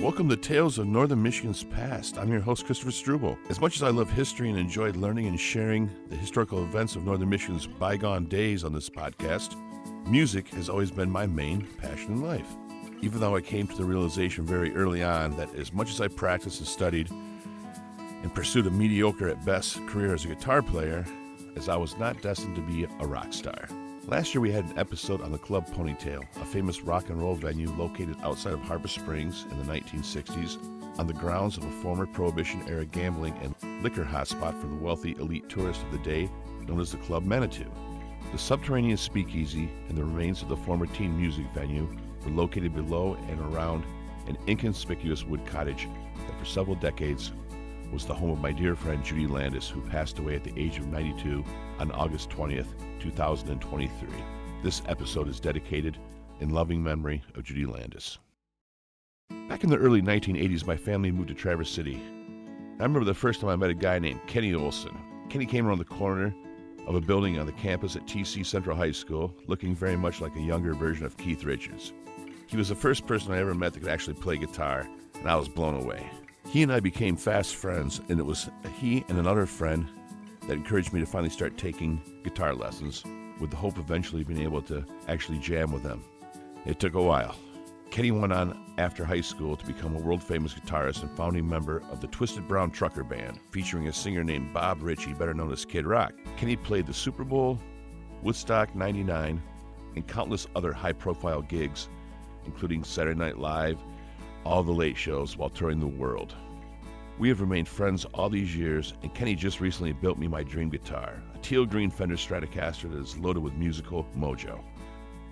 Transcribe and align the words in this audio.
Welcome 0.00 0.30
to 0.30 0.36
Tales 0.36 0.78
of 0.78 0.86
Northern 0.86 1.22
Michigan's 1.22 1.62
Past. 1.62 2.16
I'm 2.16 2.32
your 2.32 2.40
host, 2.40 2.64
Christopher 2.64 2.90
Struble. 2.90 3.38
As 3.50 3.60
much 3.60 3.76
as 3.76 3.82
I 3.82 3.90
love 3.90 4.10
history 4.10 4.48
and 4.48 4.58
enjoyed 4.58 4.96
learning 4.96 5.26
and 5.26 5.38
sharing 5.38 5.90
the 6.08 6.16
historical 6.16 6.62
events 6.62 6.96
of 6.96 7.04
Northern 7.04 7.28
Michigan's 7.28 7.66
bygone 7.66 8.24
days 8.24 8.64
on 8.64 8.72
this 8.72 8.88
podcast, 8.88 9.56
music 10.06 10.48
has 10.54 10.70
always 10.70 10.90
been 10.90 11.10
my 11.10 11.26
main 11.26 11.68
passion 11.76 12.12
in 12.14 12.22
life. 12.22 12.46
Even 13.02 13.20
though 13.20 13.36
I 13.36 13.42
came 13.42 13.66
to 13.66 13.76
the 13.76 13.84
realization 13.84 14.46
very 14.46 14.74
early 14.74 15.04
on 15.04 15.36
that 15.36 15.54
as 15.54 15.70
much 15.70 15.90
as 15.90 16.00
I 16.00 16.08
practiced 16.08 16.60
and 16.60 16.68
studied 16.68 17.10
and 17.10 18.34
pursued 18.34 18.66
a 18.68 18.70
mediocre 18.70 19.28
at 19.28 19.44
best 19.44 19.86
career 19.86 20.14
as 20.14 20.24
a 20.24 20.28
guitar 20.28 20.62
player, 20.62 21.04
as 21.56 21.68
I 21.68 21.76
was 21.76 21.98
not 21.98 22.22
destined 22.22 22.56
to 22.56 22.62
be 22.62 22.84
a 22.84 23.06
rock 23.06 23.34
star. 23.34 23.68
Last 24.08 24.34
year, 24.34 24.40
we 24.40 24.50
had 24.50 24.64
an 24.64 24.78
episode 24.78 25.20
on 25.20 25.30
the 25.30 25.38
Club 25.38 25.66
Ponytail, 25.68 26.22
a 26.40 26.44
famous 26.44 26.80
rock 26.80 27.10
and 27.10 27.20
roll 27.20 27.34
venue 27.34 27.70
located 27.72 28.16
outside 28.22 28.54
of 28.54 28.60
Harbor 28.60 28.88
Springs 28.88 29.44
in 29.50 29.58
the 29.58 29.72
1960s 29.72 30.58
on 30.98 31.06
the 31.06 31.12
grounds 31.12 31.58
of 31.58 31.64
a 31.64 31.70
former 31.82 32.06
Prohibition 32.06 32.62
era 32.66 32.86
gambling 32.86 33.34
and 33.42 33.54
liquor 33.84 34.04
hotspot 34.04 34.58
for 34.58 34.66
the 34.66 34.74
wealthy 34.74 35.12
elite 35.12 35.48
tourists 35.48 35.84
of 35.84 35.92
the 35.92 35.98
day 35.98 36.30
known 36.66 36.80
as 36.80 36.92
the 36.92 36.98
Club 36.98 37.24
Manitou. 37.24 37.70
The 38.32 38.38
subterranean 38.38 38.96
speakeasy 38.96 39.70
and 39.88 39.96
the 39.96 40.04
remains 40.04 40.42
of 40.42 40.48
the 40.48 40.56
former 40.56 40.86
teen 40.86 41.16
music 41.16 41.46
venue 41.54 41.86
were 42.24 42.30
located 42.30 42.74
below 42.74 43.16
and 43.28 43.38
around 43.38 43.84
an 44.26 44.38
inconspicuous 44.48 45.24
wood 45.24 45.44
cottage 45.44 45.88
that 46.26 46.38
for 46.38 46.44
several 46.46 46.76
decades 46.76 47.32
was 47.92 48.06
the 48.06 48.14
home 48.14 48.30
of 48.30 48.40
my 48.40 48.52
dear 48.52 48.76
friend 48.76 49.04
Judy 49.04 49.26
Landis, 49.26 49.68
who 49.68 49.80
passed 49.80 50.18
away 50.18 50.36
at 50.36 50.44
the 50.44 50.58
age 50.58 50.78
of 50.78 50.86
92 50.86 51.44
on 51.78 51.90
August 51.92 52.30
20th, 52.30 52.68
2023. 53.00 54.08
This 54.62 54.82
episode 54.86 55.28
is 55.28 55.40
dedicated 55.40 55.98
in 56.40 56.50
loving 56.50 56.82
memory 56.82 57.22
of 57.34 57.44
Judy 57.44 57.66
Landis. 57.66 58.18
Back 59.48 59.64
in 59.64 59.70
the 59.70 59.76
early 59.76 60.02
1980s, 60.02 60.66
my 60.66 60.76
family 60.76 61.10
moved 61.10 61.28
to 61.28 61.34
Traverse 61.34 61.70
City. 61.70 62.00
I 62.78 62.82
remember 62.82 63.04
the 63.04 63.14
first 63.14 63.40
time 63.40 63.50
I 63.50 63.56
met 63.56 63.70
a 63.70 63.74
guy 63.74 63.98
named 63.98 64.20
Kenny 64.26 64.54
Olson. 64.54 64.96
Kenny 65.28 65.46
came 65.46 65.66
around 65.66 65.78
the 65.78 65.84
corner 65.84 66.34
of 66.86 66.94
a 66.94 67.00
building 67.00 67.38
on 67.38 67.46
the 67.46 67.52
campus 67.52 67.96
at 67.96 68.06
TC 68.06 68.46
Central 68.46 68.76
High 68.76 68.92
School, 68.92 69.34
looking 69.46 69.74
very 69.74 69.96
much 69.96 70.20
like 70.20 70.34
a 70.36 70.40
younger 70.40 70.74
version 70.74 71.04
of 71.04 71.16
Keith 71.16 71.44
Richards. 71.44 71.92
He 72.46 72.56
was 72.56 72.68
the 72.68 72.74
first 72.74 73.06
person 73.06 73.32
I 73.32 73.38
ever 73.38 73.54
met 73.54 73.74
that 73.74 73.80
could 73.80 73.90
actually 73.90 74.14
play 74.14 74.36
guitar, 74.36 74.88
and 75.14 75.28
I 75.28 75.36
was 75.36 75.48
blown 75.48 75.82
away. 75.82 76.08
He 76.50 76.64
and 76.64 76.72
I 76.72 76.80
became 76.80 77.14
fast 77.14 77.54
friends, 77.54 78.00
and 78.08 78.18
it 78.18 78.26
was 78.26 78.50
he 78.80 79.04
and 79.06 79.20
another 79.20 79.46
friend 79.46 79.86
that 80.48 80.54
encouraged 80.54 80.92
me 80.92 80.98
to 80.98 81.06
finally 81.06 81.30
start 81.30 81.56
taking 81.56 82.02
guitar 82.24 82.56
lessons 82.56 83.04
with 83.38 83.50
the 83.50 83.56
hope 83.56 83.78
of 83.78 83.84
eventually 83.84 84.24
being 84.24 84.42
able 84.42 84.60
to 84.62 84.84
actually 85.06 85.38
jam 85.38 85.70
with 85.70 85.84
them. 85.84 86.02
It 86.66 86.80
took 86.80 86.94
a 86.94 87.02
while. 87.02 87.36
Kenny 87.92 88.10
went 88.10 88.32
on 88.32 88.74
after 88.78 89.04
high 89.04 89.20
school 89.20 89.56
to 89.56 89.64
become 89.64 89.94
a 89.94 90.00
world 90.00 90.24
famous 90.24 90.52
guitarist 90.52 91.02
and 91.02 91.16
founding 91.16 91.48
member 91.48 91.84
of 91.92 92.00
the 92.00 92.08
Twisted 92.08 92.48
Brown 92.48 92.72
Trucker 92.72 93.04
Band, 93.04 93.38
featuring 93.52 93.86
a 93.86 93.92
singer 93.92 94.24
named 94.24 94.52
Bob 94.52 94.82
Ritchie, 94.82 95.12
better 95.12 95.34
known 95.34 95.52
as 95.52 95.64
Kid 95.64 95.86
Rock. 95.86 96.14
Kenny 96.36 96.56
played 96.56 96.88
the 96.88 96.92
Super 96.92 97.22
Bowl, 97.22 97.60
Woodstock 98.24 98.74
99, 98.74 99.40
and 99.94 100.08
countless 100.08 100.48
other 100.56 100.72
high 100.72 100.94
profile 100.94 101.42
gigs, 101.42 101.88
including 102.44 102.82
Saturday 102.82 103.16
Night 103.16 103.38
Live 103.38 103.78
all 104.44 104.62
the 104.62 104.72
late 104.72 104.96
shows 104.96 105.36
while 105.36 105.50
touring 105.50 105.80
the 105.80 105.86
world. 105.86 106.34
We 107.18 107.28
have 107.28 107.40
remained 107.40 107.68
friends 107.68 108.06
all 108.14 108.30
these 108.30 108.56
years, 108.56 108.94
and 109.02 109.14
Kenny 109.14 109.34
just 109.34 109.60
recently 109.60 109.92
built 109.92 110.16
me 110.16 110.26
my 110.26 110.42
dream 110.42 110.70
guitar, 110.70 111.22
a 111.34 111.38
teal 111.38 111.66
green 111.66 111.90
Fender 111.90 112.16
Stratocaster 112.16 112.90
that 112.90 112.98
is 112.98 113.18
loaded 113.18 113.42
with 113.42 113.52
musical 113.54 114.06
mojo. 114.16 114.62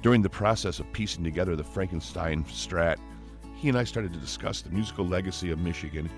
During 0.03 0.21
the 0.21 0.29
process 0.29 0.79
of 0.79 0.93
piecing 0.93 1.25
together 1.25 1.57
the 1.57 1.65
Frankenstein 1.65 2.45
Strat, 2.45 2.99
he 3.57 3.69
and 3.69 3.79
I 3.79 3.85
started 3.85 4.13
to 4.13 4.19
discuss 4.19 4.61
the 4.61 4.71
musical 4.71 5.07
legacy 5.07 5.51
of 5.51 5.59
Michigan 5.59 6.11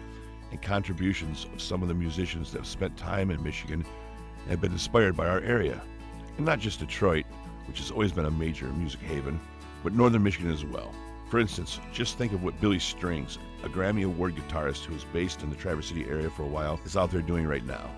and 0.50 0.60
contributions 0.60 1.46
of 1.54 1.62
some 1.62 1.82
of 1.82 1.88
the 1.88 1.94
musicians 1.94 2.52
that 2.52 2.58
have 2.58 2.66
spent 2.66 2.96
time 2.96 3.30
in 3.30 3.42
Michigan 3.42 3.84
and 4.42 4.50
have 4.50 4.60
been 4.60 4.72
inspired 4.72 5.16
by 5.16 5.28
our 5.28 5.40
area. 5.40 5.80
And 6.36 6.44
not 6.44 6.58
just 6.58 6.80
Detroit, 6.80 7.24
which 7.68 7.78
has 7.78 7.90
always 7.90 8.12
been 8.12 8.26
a 8.26 8.30
major 8.30 8.66
music 8.66 9.00
haven, 9.00 9.40
but 9.82 9.92
Northern 9.92 10.22
Michigan 10.22 10.50
as 10.50 10.64
well. 10.64 10.92
For 11.30 11.38
instance, 11.38 11.78
just 11.92 12.18
think 12.18 12.32
of 12.32 12.42
what 12.42 12.60
Billy 12.60 12.80
Strings, 12.80 13.38
a 13.62 13.68
Grammy 13.68 14.04
Award 14.04 14.34
guitarist 14.34 14.84
who 14.84 14.94
was 14.94 15.04
based 15.12 15.44
in 15.44 15.50
the 15.50 15.54
Traverse 15.54 15.86
City 15.86 16.04
area 16.06 16.28
for 16.28 16.42
a 16.42 16.48
while, 16.48 16.80
is 16.84 16.96
out 16.96 17.12
there 17.12 17.22
doing 17.22 17.46
right 17.46 17.64
now. 17.64 17.88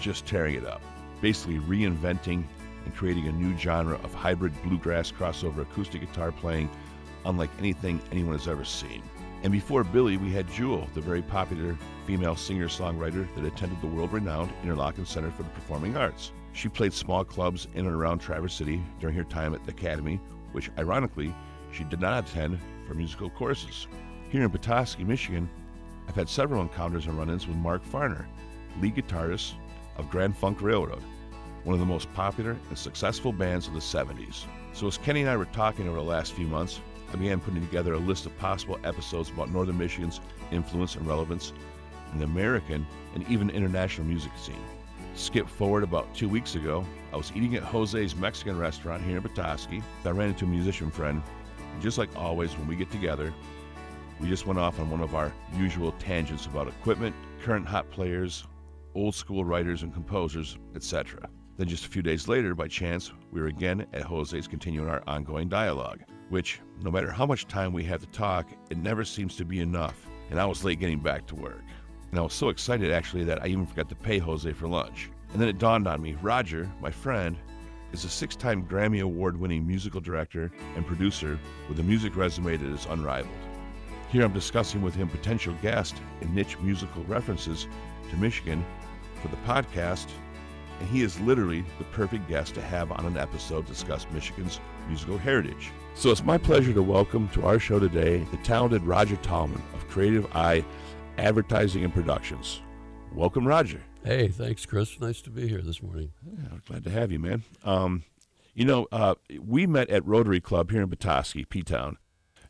Just 0.00 0.26
tearing 0.26 0.56
it 0.56 0.66
up. 0.66 0.82
Basically 1.20 1.60
reinventing 1.60 2.42
and 2.84 2.94
creating 2.96 3.28
a 3.28 3.32
new 3.32 3.56
genre 3.56 3.94
of 4.02 4.12
hybrid 4.12 4.60
bluegrass 4.64 5.12
crossover 5.12 5.62
acoustic 5.62 6.00
guitar 6.00 6.32
playing 6.32 6.68
unlike 7.24 7.50
anything 7.60 8.00
anyone 8.10 8.36
has 8.36 8.48
ever 8.48 8.64
seen. 8.64 9.04
And 9.44 9.52
before 9.52 9.84
Billy, 9.84 10.16
we 10.16 10.32
had 10.32 10.50
Jewel, 10.50 10.88
the 10.92 11.00
very 11.00 11.22
popular 11.22 11.78
female 12.08 12.34
singer 12.34 12.66
songwriter 12.66 13.32
that 13.36 13.44
attended 13.44 13.80
the 13.80 13.86
world 13.86 14.12
renowned 14.12 14.50
Interlochen 14.64 15.06
Center 15.06 15.30
for 15.30 15.44
the 15.44 15.50
Performing 15.50 15.96
Arts. 15.96 16.32
She 16.54 16.68
played 16.68 16.92
small 16.92 17.24
clubs 17.24 17.68
in 17.74 17.86
and 17.86 17.94
around 17.94 18.18
Traverse 18.18 18.54
City 18.54 18.82
during 18.98 19.14
her 19.14 19.22
time 19.22 19.54
at 19.54 19.64
the 19.64 19.70
Academy, 19.70 20.18
which 20.50 20.72
ironically 20.76 21.32
she 21.70 21.84
did 21.84 22.00
not 22.00 22.28
attend 22.28 22.58
for 22.90 22.96
musical 22.96 23.30
courses. 23.30 23.86
Here 24.30 24.42
in 24.42 24.50
Petoskey, 24.50 25.04
Michigan, 25.04 25.48
I've 26.08 26.16
had 26.16 26.28
several 26.28 26.60
encounters 26.60 27.06
and 27.06 27.16
run 27.16 27.30
ins 27.30 27.46
with 27.46 27.56
Mark 27.56 27.84
Farner, 27.84 28.26
lead 28.80 28.96
guitarist 28.96 29.52
of 29.96 30.10
Grand 30.10 30.36
Funk 30.36 30.60
Railroad, 30.60 31.04
one 31.62 31.74
of 31.74 31.78
the 31.78 31.86
most 31.86 32.12
popular 32.14 32.56
and 32.68 32.76
successful 32.76 33.32
bands 33.32 33.68
of 33.68 33.74
the 33.74 33.78
70s. 33.78 34.44
So, 34.72 34.88
as 34.88 34.98
Kenny 34.98 35.20
and 35.20 35.30
I 35.30 35.36
were 35.36 35.44
talking 35.44 35.86
over 35.86 35.98
the 35.98 36.02
last 36.02 36.32
few 36.32 36.48
months, 36.48 36.80
I 37.12 37.16
began 37.16 37.38
putting 37.38 37.64
together 37.64 37.94
a 37.94 37.98
list 37.98 38.26
of 38.26 38.36
possible 38.38 38.80
episodes 38.82 39.30
about 39.30 39.52
Northern 39.52 39.78
Michigan's 39.78 40.20
influence 40.50 40.96
and 40.96 41.06
relevance 41.06 41.52
in 42.12 42.18
the 42.18 42.24
American 42.24 42.84
and 43.14 43.24
even 43.28 43.50
international 43.50 44.08
music 44.08 44.32
scene. 44.36 44.64
Skip 45.14 45.48
forward 45.48 45.84
about 45.84 46.12
two 46.12 46.28
weeks 46.28 46.56
ago, 46.56 46.84
I 47.12 47.16
was 47.16 47.30
eating 47.36 47.54
at 47.54 47.62
Jose's 47.62 48.16
Mexican 48.16 48.58
restaurant 48.58 49.04
here 49.04 49.18
in 49.18 49.22
Petoskey. 49.22 49.80
I 50.04 50.10
ran 50.10 50.30
into 50.30 50.44
a 50.44 50.48
musician 50.48 50.90
friend 50.90 51.22
just 51.80 51.98
like 51.98 52.14
always, 52.16 52.56
when 52.56 52.66
we 52.68 52.76
get 52.76 52.90
together, 52.90 53.32
we 54.20 54.28
just 54.28 54.46
went 54.46 54.58
off 54.58 54.78
on 54.78 54.90
one 54.90 55.00
of 55.00 55.14
our 55.14 55.32
usual 55.56 55.92
tangents 55.92 56.46
about 56.46 56.68
equipment, 56.68 57.14
current 57.42 57.66
hot 57.66 57.90
players, 57.90 58.46
old 58.94 59.14
school 59.14 59.44
writers 59.44 59.82
and 59.82 59.92
composers, 59.92 60.58
etc. 60.74 61.28
Then, 61.56 61.68
just 61.68 61.86
a 61.86 61.88
few 61.88 62.02
days 62.02 62.28
later, 62.28 62.54
by 62.54 62.68
chance, 62.68 63.12
we 63.30 63.40
were 63.40 63.48
again 63.48 63.86
at 63.92 64.02
Jose's 64.02 64.48
continuing 64.48 64.88
our 64.88 65.02
ongoing 65.06 65.48
dialogue, 65.48 66.00
which, 66.28 66.60
no 66.82 66.90
matter 66.90 67.10
how 67.10 67.26
much 67.26 67.46
time 67.46 67.72
we 67.72 67.84
have 67.84 68.00
to 68.00 68.06
talk, 68.06 68.48
it 68.70 68.78
never 68.78 69.04
seems 69.04 69.36
to 69.36 69.44
be 69.44 69.60
enough, 69.60 70.06
and 70.30 70.40
I 70.40 70.46
was 70.46 70.64
late 70.64 70.80
getting 70.80 71.00
back 71.00 71.26
to 71.26 71.34
work. 71.34 71.64
And 72.10 72.18
I 72.18 72.22
was 72.22 72.34
so 72.34 72.48
excited 72.48 72.90
actually 72.90 73.24
that 73.24 73.42
I 73.42 73.46
even 73.46 73.66
forgot 73.66 73.88
to 73.90 73.94
pay 73.94 74.18
Jose 74.18 74.52
for 74.52 74.68
lunch. 74.68 75.10
And 75.32 75.40
then 75.40 75.48
it 75.48 75.58
dawned 75.58 75.86
on 75.86 76.02
me 76.02 76.16
Roger, 76.22 76.70
my 76.80 76.90
friend, 76.90 77.36
is 77.92 78.04
a 78.04 78.08
six 78.08 78.36
time 78.36 78.64
Grammy 78.64 79.02
Award 79.02 79.38
winning 79.38 79.66
musical 79.66 80.00
director 80.00 80.50
and 80.76 80.86
producer 80.86 81.38
with 81.68 81.80
a 81.80 81.82
music 81.82 82.16
resume 82.16 82.56
that 82.56 82.72
is 82.72 82.86
unrivaled. 82.86 83.34
Here 84.10 84.24
I'm 84.24 84.32
discussing 84.32 84.82
with 84.82 84.94
him 84.94 85.08
potential 85.08 85.54
guests 85.62 86.00
and 86.20 86.34
niche 86.34 86.58
musical 86.60 87.04
references 87.04 87.66
to 88.10 88.16
Michigan 88.16 88.64
for 89.22 89.28
the 89.28 89.36
podcast, 89.38 90.08
and 90.80 90.88
he 90.88 91.02
is 91.02 91.20
literally 91.20 91.64
the 91.78 91.84
perfect 91.84 92.28
guest 92.28 92.54
to 92.54 92.62
have 92.62 92.90
on 92.92 93.06
an 93.06 93.16
episode 93.16 93.66
discuss 93.66 94.06
Michigan's 94.12 94.60
musical 94.88 95.18
heritage. 95.18 95.70
So 95.94 96.10
it's 96.10 96.24
my 96.24 96.38
pleasure 96.38 96.72
to 96.72 96.82
welcome 96.82 97.28
to 97.30 97.44
our 97.44 97.58
show 97.58 97.78
today 97.78 98.18
the 98.30 98.36
talented 98.38 98.82
Roger 98.82 99.16
Tallman 99.16 99.62
of 99.74 99.88
Creative 99.88 100.26
Eye 100.34 100.64
Advertising 101.18 101.84
and 101.84 101.92
Productions. 101.92 102.62
Welcome, 103.12 103.46
Roger. 103.46 103.82
Hey, 104.02 104.28
thanks, 104.28 104.64
Chris. 104.64 104.98
Nice 104.98 105.20
to 105.22 105.30
be 105.30 105.46
here 105.46 105.60
this 105.60 105.82
morning. 105.82 106.12
Yeah, 106.26 106.58
glad 106.66 106.84
to 106.84 106.90
have 106.90 107.12
you, 107.12 107.18
man. 107.18 107.42
Um, 107.64 108.04
you 108.54 108.64
know, 108.64 108.88
uh, 108.90 109.16
we 109.38 109.66
met 109.66 109.90
at 109.90 110.06
Rotary 110.06 110.40
Club 110.40 110.70
here 110.70 110.80
in 110.82 110.88
Petoskey, 110.88 111.44
P 111.44 111.62
Town. 111.62 111.98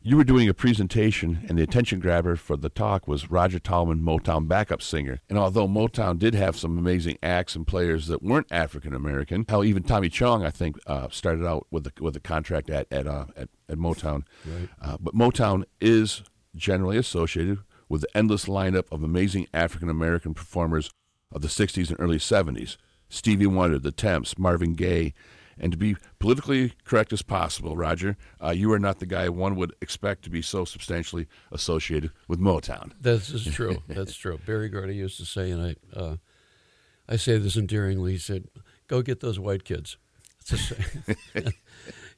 You 0.01 0.17
were 0.17 0.23
doing 0.23 0.47
a 0.47 0.53
presentation, 0.53 1.45
and 1.47 1.59
the 1.59 1.63
attention 1.63 1.99
grabber 1.99 2.35
for 2.37 2.55
the 2.55 2.69
talk 2.69 3.07
was 3.07 3.29
Roger 3.29 3.59
Tallman, 3.59 4.01
Motown 4.01 4.47
backup 4.47 4.81
singer. 4.81 5.19
And 5.29 5.37
although 5.37 5.67
Motown 5.67 6.17
did 6.17 6.33
have 6.33 6.55
some 6.55 6.77
amazing 6.77 7.17
acts 7.21 7.55
and 7.55 7.67
players 7.67 8.07
that 8.07 8.23
weren't 8.23 8.47
African 8.49 8.95
American, 8.95 9.45
how 9.47 9.61
even 9.61 9.83
Tommy 9.83 10.09
Chong, 10.09 10.43
I 10.43 10.49
think, 10.51 10.77
uh, 10.87 11.09
started 11.11 11.45
out 11.45 11.67
with 11.69 11.85
a, 11.85 11.91
with 12.01 12.15
a 12.15 12.21
contract 12.21 12.69
at 12.69 12.87
at, 12.91 13.07
uh, 13.07 13.25
at, 13.35 13.49
at 13.67 13.77
Motown. 13.77 14.23
Right. 14.45 14.69
Uh, 14.81 14.97
but 15.01 15.13
Motown 15.13 15.65
is 15.81 16.23
generally 16.55 16.97
associated 16.97 17.59
with 17.89 18.01
the 18.01 18.17
endless 18.17 18.45
lineup 18.45 18.85
of 18.89 19.03
amazing 19.03 19.47
African 19.53 19.89
American 19.89 20.33
performers 20.33 20.89
of 21.31 21.41
the 21.41 21.47
60s 21.47 21.89
and 21.89 21.99
early 21.99 22.17
70s 22.17 22.77
Stevie 23.11 23.45
Wonder, 23.45 23.77
The 23.77 23.91
Temps, 23.91 24.37
Marvin 24.37 24.73
Gaye. 24.73 25.13
And 25.59 25.71
to 25.73 25.77
be 25.77 25.95
politically 26.17 26.73
correct 26.85 27.13
as 27.13 27.21
possible, 27.21 27.75
Roger, 27.75 28.17
uh, 28.43 28.49
you 28.49 28.71
are 28.71 28.79
not 28.79 28.99
the 28.99 29.05
guy 29.05 29.29
one 29.29 29.55
would 29.57 29.75
expect 29.81 30.23
to 30.23 30.29
be 30.29 30.41
so 30.41 30.65
substantially 30.65 31.27
associated 31.51 32.11
with 32.27 32.39
Motown. 32.39 32.93
This 32.99 33.29
is 33.29 33.45
true. 33.53 33.83
That's 33.87 34.15
true. 34.15 34.39
Berry 34.45 34.69
Gordy 34.69 34.95
used 34.95 35.17
to 35.17 35.25
say, 35.25 35.51
and 35.51 35.61
I, 35.61 35.75
uh, 35.97 36.15
I 37.07 37.17
say 37.17 37.37
this 37.37 37.57
endearingly. 37.57 38.13
He 38.13 38.17
said, 38.17 38.47
"Go 38.87 39.03
get 39.03 39.19
those 39.19 39.37
white 39.37 39.63
kids," 39.63 39.97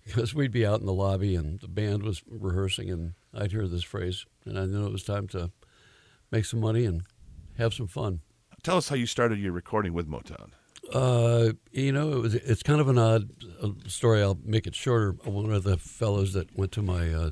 because 0.05 0.33
we'd 0.33 0.51
be 0.51 0.65
out 0.65 0.79
in 0.79 0.85
the 0.85 0.93
lobby 0.93 1.35
and 1.35 1.59
the 1.59 1.67
band 1.67 2.03
was 2.03 2.21
rehearsing, 2.29 2.89
and 2.89 3.13
I'd 3.33 3.51
hear 3.51 3.67
this 3.67 3.83
phrase, 3.83 4.25
and 4.45 4.57
I 4.57 4.65
knew 4.65 4.85
it 4.85 4.91
was 4.91 5.03
time 5.03 5.27
to 5.29 5.51
make 6.31 6.45
some 6.45 6.61
money 6.61 6.85
and 6.85 7.03
have 7.57 7.73
some 7.73 7.87
fun. 7.87 8.21
Tell 8.63 8.77
us 8.77 8.87
how 8.87 8.95
you 8.95 9.05
started 9.05 9.39
your 9.39 9.51
recording 9.51 9.91
with 9.91 10.07
Motown. 10.07 10.51
Uh, 10.93 11.51
you 11.71 11.91
know, 11.91 12.13
it 12.13 12.19
was 12.19 12.33
it's 12.33 12.63
kind 12.63 12.79
of 12.79 12.87
an 12.87 12.97
odd 12.97 13.29
uh, 13.61 13.71
story. 13.87 14.21
I'll 14.21 14.39
make 14.41 14.65
it 14.65 14.73
shorter. 14.73 15.11
One 15.25 15.51
of 15.51 15.63
the 15.63 15.77
fellows 15.77 16.31
that 16.31 16.55
went 16.57 16.71
to 16.73 16.81
my 16.81 17.13
uh, 17.13 17.31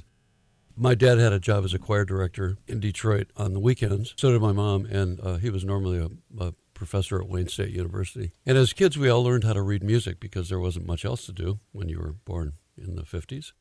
my 0.75 0.94
dad 0.94 1.19
had 1.19 1.31
a 1.31 1.39
job 1.39 1.63
as 1.63 1.74
a 1.74 1.80
choir 1.80 2.04
director 2.04 2.57
in 2.68 2.81
Detroit 2.81 3.28
on 3.38 3.54
the 3.54 3.62
weekends. 3.62 4.13
So 4.18 4.31
did 4.31 4.42
my 4.42 4.51
mom, 4.51 4.86
and 4.86 5.22
uh, 5.22 5.38
he 5.38 5.50
was 5.50 5.63
normally 5.63 6.00
a, 6.00 6.10
a 6.44 6.54
professor 6.74 7.22
at 7.22 7.30
Wayne 7.30 7.48
State 7.48 7.69
University. 7.69 8.33
And 8.45 8.57
as 8.57 8.74
kids, 8.74 8.98
we 8.98 9.07
all 9.07 9.24
learned 9.24 9.45
how 9.45 9.54
to 9.54 9.62
read 9.62 9.83
music 9.83 10.19
because 10.19 10.50
there 10.50 10.60
wasn't 10.60 10.86
much 10.86 11.06
else 11.06 11.25
to 11.28 11.31
do 11.31 11.60
when 11.72 11.88
you 11.88 12.00
were 12.00 12.13
born 12.25 12.54
in 12.78 12.95
the 12.95 13.06
fifties. 13.06 13.54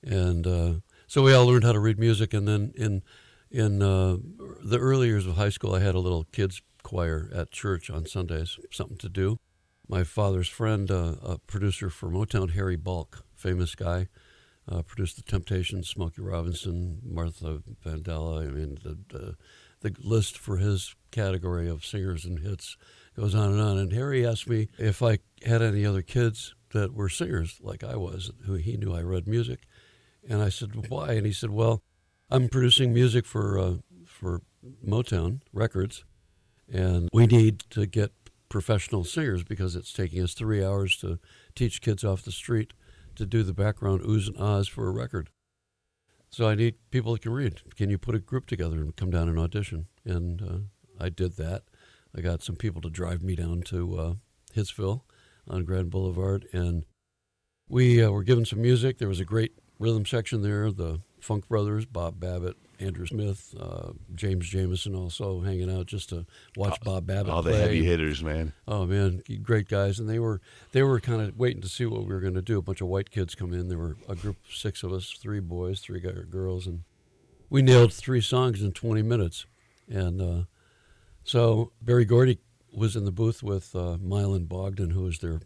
And 0.00 0.46
uh, 0.46 0.74
so 1.08 1.22
we 1.22 1.34
all 1.34 1.46
learned 1.46 1.64
how 1.64 1.72
to 1.72 1.80
read 1.80 1.98
music. 1.98 2.32
And 2.32 2.46
then 2.46 2.72
in 2.76 3.02
in 3.50 3.82
uh, 3.82 4.18
the 4.62 4.78
early 4.78 5.08
years 5.08 5.26
of 5.26 5.36
high 5.36 5.48
school, 5.48 5.74
I 5.74 5.80
had 5.80 5.96
a 5.96 6.00
little 6.00 6.24
kids 6.30 6.62
choir 6.84 7.28
at 7.34 7.50
church 7.50 7.90
on 7.90 8.06
Sundays, 8.06 8.60
something 8.70 8.98
to 8.98 9.08
do. 9.08 9.40
My 9.88 10.04
father's 10.04 10.48
friend, 10.48 10.90
uh, 10.90 11.16
a 11.22 11.38
producer 11.38 11.90
for 11.90 12.08
Motown, 12.08 12.52
Harry 12.52 12.76
Balk, 12.76 13.24
famous 13.34 13.74
guy, 13.74 14.06
uh, 14.70 14.82
produced 14.82 15.16
The 15.16 15.22
Temptations, 15.22 15.88
Smokey 15.88 16.22
Robinson, 16.22 17.00
Martha 17.04 17.62
Vandella. 17.84 18.46
I 18.46 18.50
mean, 18.50 18.78
the, 18.82 18.98
the, 19.08 19.36
the 19.80 19.94
list 20.00 20.38
for 20.38 20.58
his 20.58 20.94
category 21.10 21.68
of 21.68 21.84
singers 21.84 22.24
and 22.24 22.38
hits 22.38 22.76
goes 23.16 23.34
on 23.34 23.52
and 23.52 23.60
on. 23.60 23.78
And 23.78 23.92
Harry 23.92 24.26
asked 24.26 24.48
me 24.48 24.68
if 24.78 25.02
I 25.02 25.18
had 25.44 25.60
any 25.60 25.84
other 25.84 26.02
kids 26.02 26.54
that 26.72 26.94
were 26.94 27.08
singers 27.08 27.58
like 27.60 27.84
I 27.84 27.96
was, 27.96 28.30
who 28.46 28.54
he 28.54 28.76
knew 28.76 28.94
I 28.94 29.02
read 29.02 29.26
music. 29.26 29.60
And 30.26 30.40
I 30.40 30.48
said, 30.48 30.88
why? 30.88 31.12
And 31.12 31.26
he 31.26 31.32
said, 31.32 31.50
well, 31.50 31.82
I'm 32.30 32.48
producing 32.48 32.94
music 32.94 33.26
for, 33.26 33.58
uh, 33.58 33.74
for 34.06 34.40
Motown 34.82 35.40
Records 35.52 36.04
and 36.72 37.08
we 37.12 37.26
need 37.26 37.60
to 37.70 37.86
get 37.86 38.12
professional 38.48 39.04
singers 39.04 39.42
because 39.42 39.74
it's 39.74 39.92
taking 39.92 40.22
us 40.22 40.34
three 40.34 40.64
hours 40.64 40.96
to 40.98 41.18
teach 41.54 41.80
kids 41.80 42.04
off 42.04 42.22
the 42.22 42.32
street 42.32 42.72
to 43.16 43.26
do 43.26 43.42
the 43.42 43.54
background 43.54 44.02
oohs 44.02 44.28
and 44.28 44.36
ahs 44.38 44.68
for 44.68 44.86
a 44.86 44.92
record. 44.92 45.30
So 46.30 46.48
I 46.48 46.54
need 46.54 46.76
people 46.90 47.12
that 47.12 47.22
can 47.22 47.32
read. 47.32 47.62
Can 47.76 47.90
you 47.90 47.98
put 47.98 48.14
a 48.14 48.18
group 48.18 48.46
together 48.46 48.78
and 48.78 48.96
come 48.96 49.10
down 49.10 49.28
and 49.28 49.38
audition? 49.38 49.86
And 50.04 50.42
uh, 50.42 51.04
I 51.04 51.08
did 51.08 51.36
that. 51.36 51.62
I 52.16 52.20
got 52.20 52.42
some 52.42 52.56
people 52.56 52.80
to 52.82 52.90
drive 52.90 53.22
me 53.22 53.36
down 53.36 53.62
to 53.62 53.98
uh, 53.98 54.14
Hitsville 54.54 55.02
on 55.48 55.64
Grand 55.64 55.90
Boulevard, 55.90 56.46
and 56.52 56.84
we 57.68 58.02
uh, 58.02 58.10
were 58.10 58.22
given 58.22 58.44
some 58.44 58.62
music. 58.62 58.98
There 58.98 59.08
was 59.08 59.20
a 59.20 59.24
great 59.24 59.52
rhythm 59.78 60.06
section 60.06 60.42
there. 60.42 60.70
The 60.70 61.00
Funk 61.20 61.48
Brothers, 61.48 61.86
Bob 61.86 62.20
Babbitt, 62.20 62.56
Andrew 62.80 63.06
Smith, 63.06 63.54
uh, 63.58 63.92
James 64.14 64.50
Jamerson 64.50 64.96
also 64.96 65.40
hanging 65.40 65.70
out 65.70 65.86
just 65.86 66.08
to 66.10 66.26
watch 66.56 66.78
all, 66.84 66.94
Bob 66.94 67.06
Babbitt. 67.06 67.32
All 67.32 67.42
play. 67.42 67.52
the 67.52 67.58
heavy 67.58 67.84
hitters, 67.84 68.22
man. 68.22 68.52
Oh 68.66 68.86
man, 68.86 69.22
great 69.42 69.68
guys, 69.68 69.98
and 69.98 70.08
they 70.08 70.18
were 70.18 70.40
they 70.72 70.82
were 70.82 71.00
kind 71.00 71.20
of 71.22 71.36
waiting 71.38 71.62
to 71.62 71.68
see 71.68 71.86
what 71.86 72.02
we 72.02 72.12
were 72.12 72.20
going 72.20 72.34
to 72.34 72.42
do. 72.42 72.58
A 72.58 72.62
bunch 72.62 72.80
of 72.80 72.88
white 72.88 73.10
kids 73.10 73.34
come 73.34 73.52
in. 73.52 73.68
There 73.68 73.78
were 73.78 73.96
a 74.08 74.14
group 74.14 74.36
of 74.48 74.54
six 74.54 74.82
of 74.82 74.92
us, 74.92 75.10
three 75.10 75.40
boys, 75.40 75.80
three 75.80 76.00
girls, 76.00 76.66
and 76.66 76.82
we 77.50 77.62
nailed 77.62 77.92
three 77.92 78.20
songs 78.20 78.62
in 78.62 78.72
20 78.72 79.02
minutes. 79.02 79.46
And 79.88 80.20
uh, 80.20 80.44
so 81.22 81.72
Berry 81.80 82.04
Gordy 82.04 82.38
was 82.72 82.96
in 82.96 83.04
the 83.04 83.12
booth 83.12 83.42
with 83.42 83.74
uh, 83.76 83.98
Milan 84.00 84.44
Bogdan, 84.44 84.90
who 84.90 85.02
was 85.02 85.18
their 85.18 85.40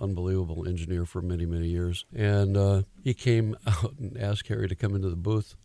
unbelievable 0.00 0.66
engineer 0.68 1.04
for 1.04 1.20
many 1.20 1.46
many 1.46 1.68
years, 1.68 2.04
and 2.14 2.56
uh, 2.56 2.82
he 3.02 3.14
came 3.14 3.56
out 3.66 3.94
and 3.98 4.16
asked 4.16 4.48
Harry 4.48 4.68
to 4.68 4.74
come 4.74 4.94
into 4.94 5.10
the 5.10 5.16
booth, 5.16 5.56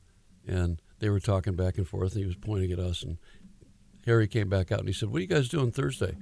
and 0.47 0.81
they 1.01 1.09
were 1.09 1.19
talking 1.19 1.55
back 1.55 1.77
and 1.77 1.87
forth, 1.87 2.13
and 2.13 2.21
he 2.21 2.27
was 2.27 2.35
pointing 2.37 2.71
at 2.71 2.79
us. 2.79 3.01
And 3.03 3.17
Harry 4.05 4.27
came 4.27 4.47
back 4.47 4.71
out 4.71 4.79
and 4.79 4.87
he 4.87 4.93
said, 4.93 5.09
"What 5.09 5.17
are 5.17 5.21
you 5.21 5.27
guys 5.27 5.49
doing 5.49 5.71
Thursday?" 5.71 6.15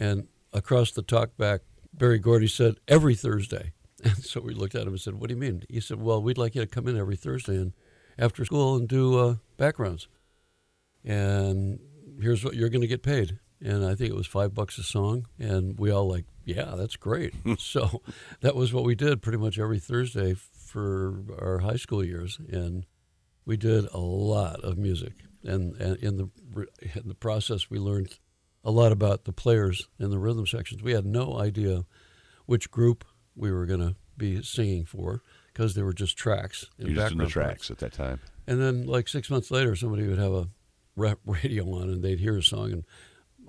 And 0.00 0.26
across 0.52 0.90
the 0.90 1.02
talk 1.02 1.36
back, 1.36 1.60
Berry 1.92 2.18
Gordy 2.18 2.48
said, 2.48 2.76
"Every 2.88 3.14
Thursday." 3.14 3.72
And 4.04 4.24
so 4.24 4.40
we 4.40 4.54
looked 4.54 4.76
at 4.76 4.82
him 4.82 4.90
and 4.90 5.00
said, 5.00 5.14
"What 5.14 5.28
do 5.28 5.34
you 5.34 5.40
mean?" 5.40 5.64
He 5.68 5.80
said, 5.80 6.00
"Well, 6.00 6.22
we'd 6.22 6.38
like 6.38 6.54
you 6.54 6.60
to 6.60 6.68
come 6.68 6.86
in 6.86 6.96
every 6.96 7.16
Thursday 7.16 7.56
and 7.56 7.72
after 8.16 8.44
school 8.44 8.76
and 8.76 8.86
do 8.86 9.18
uh, 9.18 9.34
backgrounds. 9.56 10.06
And 11.04 11.80
here's 12.20 12.44
what 12.44 12.54
you're 12.54 12.68
going 12.68 12.82
to 12.82 12.86
get 12.86 13.02
paid." 13.02 13.40
And 13.60 13.84
I 13.84 13.96
think 13.96 14.10
it 14.10 14.16
was 14.16 14.28
five 14.28 14.54
bucks 14.54 14.78
a 14.78 14.84
song, 14.84 15.26
and 15.36 15.76
we 15.80 15.90
all 15.90 16.08
like, 16.08 16.26
"Yeah, 16.44 16.76
that's 16.76 16.94
great." 16.94 17.34
so 17.58 18.02
that 18.40 18.54
was 18.54 18.72
what 18.72 18.84
we 18.84 18.94
did 18.94 19.20
pretty 19.20 19.38
much 19.38 19.58
every 19.58 19.80
Thursday 19.80 20.34
for 20.34 21.24
our 21.40 21.58
high 21.58 21.74
school 21.74 22.04
years, 22.04 22.38
and 22.48 22.86
we 23.48 23.56
did 23.56 23.86
a 23.94 23.98
lot 23.98 24.60
of 24.60 24.76
music, 24.76 25.14
and, 25.42 25.74
and 25.76 25.96
in 25.96 26.18
the 26.18 26.28
in 26.94 27.08
the 27.08 27.14
process, 27.14 27.70
we 27.70 27.78
learned 27.78 28.18
a 28.62 28.70
lot 28.70 28.92
about 28.92 29.24
the 29.24 29.32
players 29.32 29.88
in 29.98 30.10
the 30.10 30.18
rhythm 30.18 30.46
sections. 30.46 30.82
We 30.82 30.92
had 30.92 31.06
no 31.06 31.38
idea 31.40 31.86
which 32.44 32.70
group 32.70 33.06
we 33.34 33.50
were 33.50 33.64
going 33.64 33.80
to 33.80 33.96
be 34.18 34.42
singing 34.42 34.84
for 34.84 35.22
because 35.46 35.74
they 35.74 35.82
were 35.82 35.94
just 35.94 36.18
tracks. 36.18 36.66
You 36.76 36.94
just 36.94 37.12
in 37.12 37.18
the 37.18 37.26
tracks 37.26 37.68
parts. 37.68 37.70
at 37.70 37.78
that 37.78 37.94
time. 37.94 38.20
And 38.46 38.60
then, 38.60 38.86
like 38.86 39.08
six 39.08 39.30
months 39.30 39.50
later, 39.50 39.74
somebody 39.74 40.06
would 40.06 40.18
have 40.18 40.34
a 40.34 40.48
rap 40.94 41.18
radio 41.24 41.72
on, 41.72 41.88
and 41.88 42.02
they'd 42.02 42.20
hear 42.20 42.36
a 42.36 42.42
song, 42.42 42.70
and 42.70 42.84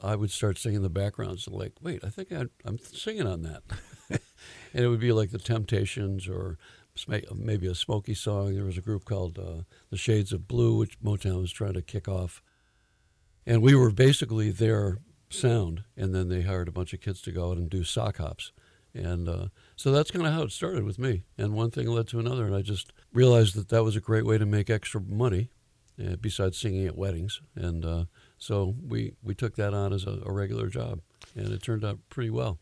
I 0.02 0.16
would 0.16 0.31
start 0.31 0.57
singing 0.57 0.81
the 0.81 0.90
backgrounds. 0.90 1.45
And 1.45 1.57
like, 1.57 1.74
wait, 1.81 2.06
I 2.06 2.10
think 2.10 2.31
I, 2.31 2.45
I'm 2.63 2.78
singing 2.78 3.28
on 3.28 3.42
that. 3.42 3.63
and 4.10 4.86
it 4.86 4.88
would 4.88 5.02
be 5.02 5.12
like 5.12 5.31
the 5.31 5.40
Temptations 5.40 6.25
or 6.25 6.57
maybe 7.07 7.68
a 7.68 7.75
Smokey 7.75 8.13
song. 8.13 8.56
There 8.56 8.66
was 8.66 8.78
a 8.78 8.81
group 8.81 9.06
called 9.06 9.38
uh, 9.38 9.63
the 9.90 9.98
Shades 9.98 10.34
of 10.34 10.48
Blue, 10.48 10.78
which 10.78 11.00
Motown 11.01 11.42
was 11.42 11.51
trying 11.51 11.74
to 11.74 11.81
kick 11.81 12.07
off, 12.07 12.42
and 13.46 13.62
we 13.62 13.75
were 13.75 13.92
basically 13.92 14.51
their 14.51 15.00
sound. 15.30 15.84
And 15.96 16.13
then 16.13 16.30
they 16.30 16.42
hired 16.42 16.68
a 16.68 16.72
bunch 16.72 16.94
of 16.94 17.01
kids 17.01 17.22
to 17.22 17.31
go 17.31 17.51
out 17.51 17.57
and 17.57 17.69
do 17.69 17.84
sock 17.84 18.18
hops, 18.18 18.51
and 18.94 19.30
uh, 19.30 19.48
so 19.75 19.92
that's 19.92 20.12
kind 20.12 20.25
of 20.25 20.34
how 20.34 20.44
it 20.44 20.51
started 20.51 20.84
with 20.84 21.00
me. 21.00 21.24
And 21.38 21.54
one 21.54 21.72
thing 21.72 21.88
led 21.88 22.07
to 22.07 22.19
another, 22.19 22.46
and 22.46 22.56
I 22.56 22.62
just 22.62 22.92
realized 23.13 23.56
that 23.56 23.69
that 23.69 23.84
was 23.84 23.95
a 23.95 24.02
great 24.02 24.25
way 24.25 24.38
to 24.38 24.45
make 24.45 24.69
extra 24.69 25.00
money, 25.00 25.50
uh, 26.00 26.16
besides 26.19 26.57
singing 26.57 26.88
at 26.88 26.98
weddings. 26.98 27.42
And 27.56 27.86
uh, 27.86 28.06
so 28.38 28.75
we 28.88 29.13
we 29.22 29.36
took 29.36 29.56
that 29.56 29.74
on 29.74 29.94
as 29.94 30.06
a, 30.06 30.19
a 30.25 30.31
regular 30.31 30.68
job, 30.68 31.02
and 31.36 31.50
it 31.50 31.62
turned 31.62 31.86
out 31.86 32.00
pretty 32.10 32.30
well. 32.30 32.57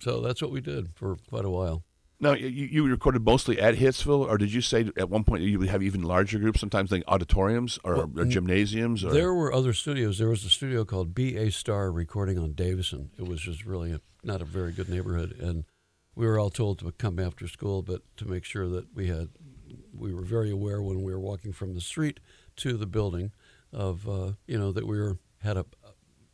So 0.00 0.22
that's 0.22 0.40
what 0.40 0.50
we 0.50 0.62
did 0.62 0.94
for 0.94 1.16
quite 1.28 1.44
a 1.44 1.50
while. 1.50 1.84
Now, 2.22 2.34
you, 2.34 2.66
you 2.66 2.86
recorded 2.86 3.24
mostly 3.24 3.58
at 3.58 3.76
Hitsville, 3.76 4.28
or 4.28 4.36
did 4.36 4.52
you 4.52 4.60
say 4.60 4.90
at 4.98 5.08
one 5.08 5.24
point 5.24 5.42
you 5.42 5.58
would 5.58 5.70
have 5.70 5.82
even 5.82 6.02
larger 6.02 6.38
groups, 6.38 6.60
sometimes 6.60 6.92
like 6.92 7.02
auditoriums 7.08 7.78
or, 7.82 7.96
well, 7.96 8.10
or 8.18 8.24
gymnasiums? 8.26 9.02
Or? 9.02 9.10
There 9.10 9.32
were 9.32 9.52
other 9.52 9.72
studios. 9.72 10.18
There 10.18 10.28
was 10.28 10.44
a 10.44 10.50
studio 10.50 10.84
called 10.84 11.14
B.A. 11.14 11.50
Star 11.50 11.90
recording 11.90 12.38
on 12.38 12.52
Davison. 12.52 13.10
It 13.18 13.26
was 13.26 13.40
just 13.40 13.64
really 13.64 13.92
a, 13.92 14.00
not 14.22 14.42
a 14.42 14.44
very 14.44 14.72
good 14.72 14.90
neighborhood. 14.90 15.34
And 15.40 15.64
we 16.14 16.26
were 16.26 16.38
all 16.38 16.50
told 16.50 16.80
to 16.80 16.92
come 16.92 17.18
after 17.18 17.48
school, 17.48 17.80
but 17.80 18.02
to 18.18 18.26
make 18.26 18.44
sure 18.44 18.68
that 18.68 18.94
we 18.94 19.06
had, 19.06 19.30
we 19.94 20.12
were 20.12 20.22
very 20.22 20.50
aware 20.50 20.82
when 20.82 21.02
we 21.02 21.12
were 21.12 21.20
walking 21.20 21.52
from 21.52 21.74
the 21.74 21.80
street 21.80 22.20
to 22.56 22.76
the 22.76 22.86
building 22.86 23.32
of, 23.72 24.06
uh, 24.06 24.32
you 24.46 24.58
know, 24.58 24.72
that 24.72 24.86
we 24.86 24.98
were, 24.98 25.16
had 25.42 25.56
a, 25.56 25.64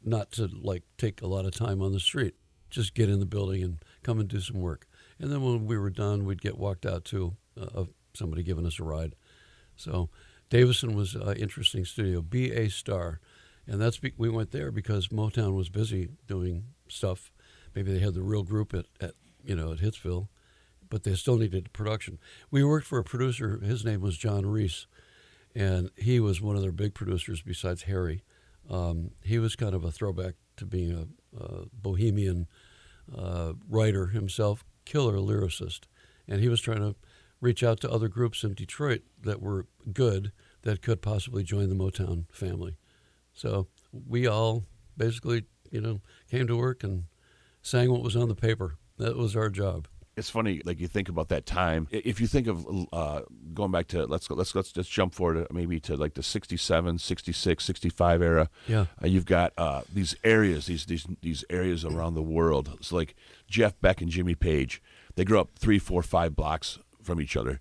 not 0.02 0.32
to 0.32 0.50
like 0.60 0.82
take 0.98 1.22
a 1.22 1.28
lot 1.28 1.44
of 1.44 1.52
time 1.52 1.80
on 1.80 1.92
the 1.92 2.00
street, 2.00 2.34
just 2.70 2.92
get 2.94 3.08
in 3.08 3.20
the 3.20 3.26
building 3.26 3.62
and 3.62 3.84
come 4.02 4.18
and 4.18 4.28
do 4.28 4.40
some 4.40 4.60
work. 4.60 4.88
And 5.18 5.32
then 5.32 5.42
when 5.42 5.66
we 5.66 5.78
were 5.78 5.90
done, 5.90 6.24
we'd 6.24 6.42
get 6.42 6.58
walked 6.58 6.84
out 6.86 7.04
to 7.06 7.36
uh, 7.60 7.84
somebody 8.14 8.42
giving 8.42 8.66
us 8.66 8.78
a 8.78 8.84
ride. 8.84 9.14
So 9.76 10.10
Davison 10.50 10.94
was 10.94 11.14
an 11.14 11.36
interesting 11.36 11.84
studio, 11.84 12.22
B.A. 12.22 12.68
Star. 12.68 13.20
And 13.66 13.80
that's 13.80 13.98
be- 13.98 14.12
we 14.16 14.28
went 14.28 14.52
there 14.52 14.70
because 14.70 15.08
Motown 15.08 15.54
was 15.54 15.68
busy 15.68 16.08
doing 16.26 16.64
stuff. 16.88 17.32
Maybe 17.74 17.92
they 17.92 17.98
had 18.00 18.14
the 18.14 18.22
real 18.22 18.42
group 18.42 18.72
at, 18.74 18.86
at 19.00 19.14
you 19.44 19.54
know 19.56 19.72
at 19.72 19.78
Hitsville, 19.78 20.28
but 20.88 21.02
they 21.02 21.14
still 21.14 21.36
needed 21.36 21.72
production. 21.72 22.18
We 22.50 22.64
worked 22.64 22.86
for 22.86 22.98
a 22.98 23.04
producer. 23.04 23.58
His 23.58 23.84
name 23.84 24.00
was 24.00 24.16
John 24.16 24.46
Reese, 24.46 24.86
and 25.54 25.90
he 25.96 26.20
was 26.20 26.40
one 26.40 26.56
of 26.56 26.62
their 26.62 26.72
big 26.72 26.94
producers 26.94 27.42
besides 27.42 27.82
Harry. 27.82 28.22
Um, 28.70 29.10
he 29.22 29.38
was 29.38 29.56
kind 29.56 29.74
of 29.74 29.84
a 29.84 29.92
throwback 29.92 30.34
to 30.56 30.64
being 30.64 30.92
a, 30.92 31.36
a 31.36 31.66
bohemian 31.72 32.46
uh, 33.16 33.52
writer 33.68 34.06
himself, 34.06 34.64
killer 34.86 35.18
lyricist, 35.18 35.80
and 36.26 36.40
he 36.40 36.48
was 36.48 36.62
trying 36.62 36.78
to 36.78 36.94
reach 37.40 37.62
out 37.62 37.80
to 37.80 37.90
other 37.90 38.08
groups 38.08 38.42
in 38.42 38.54
Detroit 38.54 39.02
that 39.22 39.42
were 39.42 39.66
good 39.92 40.32
that 40.62 40.80
could 40.80 41.02
possibly 41.02 41.42
join 41.42 41.68
the 41.68 41.74
Motown 41.74 42.24
family. 42.32 42.78
So 43.34 43.68
we 43.92 44.26
all 44.26 44.64
basically, 44.96 45.44
you 45.70 45.80
know, 45.80 46.00
came 46.30 46.46
to 46.46 46.56
work 46.56 46.82
and 46.82 47.04
sang 47.60 47.90
what 47.90 48.02
was 48.02 48.16
on 48.16 48.28
the 48.28 48.34
paper. 48.34 48.76
That 48.96 49.16
was 49.16 49.36
our 49.36 49.50
job. 49.50 49.86
It's 50.16 50.30
funny, 50.30 50.62
like 50.64 50.80
you 50.80 50.88
think 50.88 51.10
about 51.10 51.28
that 51.28 51.44
time. 51.44 51.88
If 51.90 52.22
you 52.22 52.26
think 52.26 52.46
of 52.46 52.66
uh, 52.90 53.20
going 53.52 53.70
back 53.70 53.86
to 53.88 54.06
let's 54.06 54.26
go, 54.26 54.34
let's 54.34 54.54
let's 54.54 54.72
just 54.72 54.90
jump 54.90 55.14
forward 55.14 55.46
maybe 55.52 55.78
to 55.80 55.94
like 55.94 56.14
the 56.14 56.22
67, 56.22 56.98
66, 56.98 57.62
65 57.64 58.22
era. 58.22 58.48
Yeah, 58.66 58.86
uh, 59.02 59.08
you've 59.08 59.26
got 59.26 59.52
uh, 59.58 59.82
these 59.92 60.16
areas, 60.24 60.66
these 60.66 60.86
these 60.86 61.06
these 61.20 61.44
areas 61.50 61.84
around 61.84 62.14
the 62.14 62.22
world. 62.22 62.70
It's 62.78 62.92
like 62.92 63.14
Jeff 63.46 63.78
Beck 63.82 64.00
and 64.00 64.10
Jimmy 64.10 64.34
Page. 64.34 64.82
They 65.16 65.24
grew 65.26 65.38
up 65.38 65.50
three, 65.58 65.78
four, 65.78 66.02
five 66.02 66.34
blocks 66.34 66.78
from 67.02 67.20
each 67.20 67.36
other. 67.36 67.60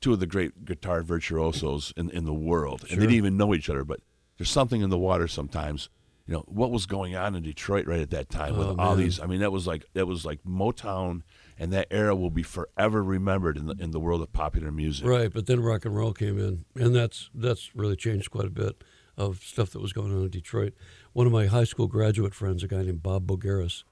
two 0.00 0.12
of 0.12 0.20
the 0.20 0.26
great 0.26 0.64
guitar 0.64 1.02
virtuosos 1.02 1.92
in 1.96 2.08
in 2.10 2.24
the 2.24 2.32
world, 2.34 2.82
and 2.88 2.98
they 3.00 3.06
didn't 3.06 3.16
even 3.16 3.36
know 3.36 3.52
each 3.52 3.68
other. 3.68 3.82
But 3.84 3.98
there's 4.38 4.50
something 4.50 4.80
in 4.80 4.90
the 4.90 4.98
water 4.98 5.26
sometimes. 5.26 5.88
You 6.28 6.34
know 6.34 6.44
what 6.46 6.70
was 6.70 6.86
going 6.86 7.16
on 7.16 7.34
in 7.34 7.42
Detroit 7.42 7.86
right 7.88 8.00
at 8.00 8.10
that 8.10 8.28
time 8.28 8.56
with 8.56 8.68
Oh, 8.68 8.76
all 8.78 8.94
man. 8.94 8.98
these. 9.04 9.18
I 9.18 9.26
mean, 9.26 9.40
that 9.40 9.50
was 9.50 9.66
like 9.66 9.84
that 9.94 10.06
was 10.06 10.24
like 10.24 10.38
Motown, 10.44 11.22
and 11.58 11.72
that 11.72 11.86
era 11.90 12.14
will 12.14 12.30
be 12.30 12.42
forever 12.42 13.02
remembered 13.02 13.56
in 13.56 13.66
the 13.66 13.74
in 13.78 13.90
the 13.90 14.00
world 14.00 14.22
of 14.22 14.32
popular 14.32 14.70
music. 14.70 15.06
Right, 15.06 15.32
but 15.32 15.46
then 15.46 15.60
rock 15.60 15.84
and 15.84 15.94
roll 15.94 16.12
came 16.12 16.38
in, 16.38 16.64
and 16.74 16.94
that's 16.94 17.30
that's 17.34 17.74
really 17.74 17.96
changed 17.96 18.30
quite 18.30 18.46
a 18.46 18.50
bit 18.50 18.82
of 19.16 19.42
stuff 19.42 19.70
that 19.70 19.80
was 19.80 19.92
going 19.92 20.12
on 20.12 20.22
in 20.22 20.30
Detroit. 20.30 20.74
One 21.12 21.26
of 21.26 21.32
my 21.32 21.46
high 21.46 21.64
school 21.64 21.86
graduate 21.86 22.34
friends, 22.34 22.62
a 22.62 22.68
guy 22.68 22.82
named 22.82 23.02
Bob 23.02 23.26
Bageris, 23.26 23.84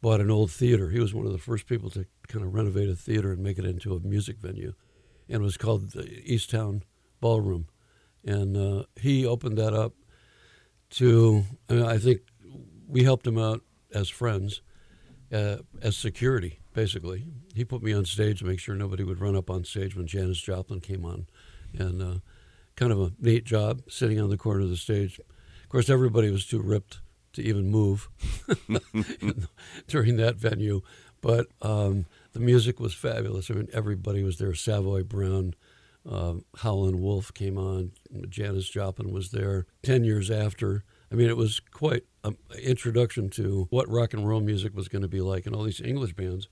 bought 0.00 0.20
an 0.20 0.30
old 0.30 0.50
theater. 0.50 0.90
He 0.90 1.00
was 1.00 1.12
one 1.12 1.26
of 1.26 1.32
the 1.32 1.38
first 1.38 1.66
people 1.66 1.90
to 1.90 2.06
kind 2.28 2.44
of 2.44 2.54
renovate 2.54 2.88
a 2.88 2.94
theater 2.94 3.32
and 3.32 3.42
make 3.42 3.58
it 3.58 3.64
into 3.64 3.94
a 3.94 4.00
music 4.00 4.38
venue, 4.38 4.74
and 5.28 5.42
it 5.42 5.44
was 5.44 5.56
called 5.56 5.90
the 5.90 6.02
Eastown 6.02 6.82
Ballroom, 7.20 7.66
and 8.24 8.56
uh, 8.56 8.84
he 9.00 9.26
opened 9.26 9.58
that 9.58 9.74
up 9.74 9.94
to. 10.90 11.44
I, 11.68 11.72
mean, 11.72 11.84
I 11.84 11.98
think 11.98 12.20
we 12.86 13.02
helped 13.02 13.26
him 13.26 13.38
out 13.38 13.62
as 13.92 14.08
friends, 14.08 14.62
uh, 15.32 15.56
as 15.82 15.96
security, 15.96 16.57
basically. 16.72 17.26
He 17.54 17.64
put 17.64 17.82
me 17.82 17.92
on 17.92 18.04
stage 18.04 18.40
to 18.40 18.44
make 18.44 18.60
sure 18.60 18.74
nobody 18.74 19.04
would 19.04 19.20
run 19.20 19.36
up 19.36 19.50
on 19.50 19.64
stage 19.64 19.96
when 19.96 20.06
Janis 20.06 20.40
Joplin 20.40 20.80
came 20.80 21.04
on. 21.04 21.26
And 21.76 22.02
uh, 22.02 22.18
kind 22.76 22.92
of 22.92 23.00
a 23.00 23.12
neat 23.20 23.44
job 23.44 23.82
sitting 23.88 24.20
on 24.20 24.30
the 24.30 24.38
corner 24.38 24.60
of 24.60 24.70
the 24.70 24.76
stage. 24.76 25.18
Of 25.18 25.68
course, 25.68 25.90
everybody 25.90 26.30
was 26.30 26.46
too 26.46 26.60
ripped 26.60 27.00
to 27.34 27.42
even 27.42 27.70
move 27.70 28.08
during 29.88 30.16
that 30.16 30.36
venue. 30.36 30.82
But 31.20 31.48
um, 31.62 32.06
the 32.32 32.40
music 32.40 32.78
was 32.78 32.94
fabulous. 32.94 33.50
I 33.50 33.54
mean, 33.54 33.68
everybody 33.72 34.22
was 34.22 34.38
there. 34.38 34.54
Savoy 34.54 35.02
Brown, 35.02 35.54
uh, 36.08 36.34
Howlin' 36.58 37.02
Wolf 37.02 37.34
came 37.34 37.58
on. 37.58 37.92
Janis 38.28 38.68
Joplin 38.68 39.12
was 39.12 39.30
there 39.30 39.66
10 39.82 40.04
years 40.04 40.30
after. 40.30 40.84
I 41.10 41.16
mean, 41.16 41.28
it 41.28 41.36
was 41.36 41.60
quite 41.60 42.04
introduction 42.62 43.30
to 43.30 43.66
what 43.70 43.88
rock 43.88 44.12
and 44.12 44.26
roll 44.26 44.40
music 44.40 44.74
was 44.74 44.88
going 44.88 45.02
to 45.02 45.08
be 45.08 45.20
like. 45.20 45.46
And 45.46 45.54
all 45.54 45.64
these 45.64 45.80
English 45.80 46.14
bands 46.14 46.48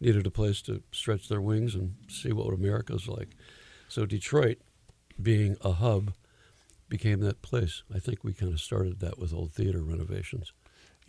needed 0.00 0.26
a 0.26 0.30
place 0.30 0.62
to 0.62 0.82
stretch 0.92 1.28
their 1.28 1.40
wings 1.40 1.74
and 1.74 1.94
see 2.08 2.32
what 2.32 2.52
America 2.54 2.92
was 2.92 3.08
like. 3.08 3.30
So 3.88 4.06
Detroit, 4.06 4.58
being 5.20 5.56
a 5.62 5.72
hub, 5.72 6.14
became 6.88 7.20
that 7.20 7.42
place. 7.42 7.82
I 7.94 7.98
think 7.98 8.24
we 8.24 8.32
kind 8.32 8.52
of 8.52 8.60
started 8.60 9.00
that 9.00 9.18
with 9.18 9.32
old 9.32 9.52
theater 9.52 9.82
renovations. 9.82 10.52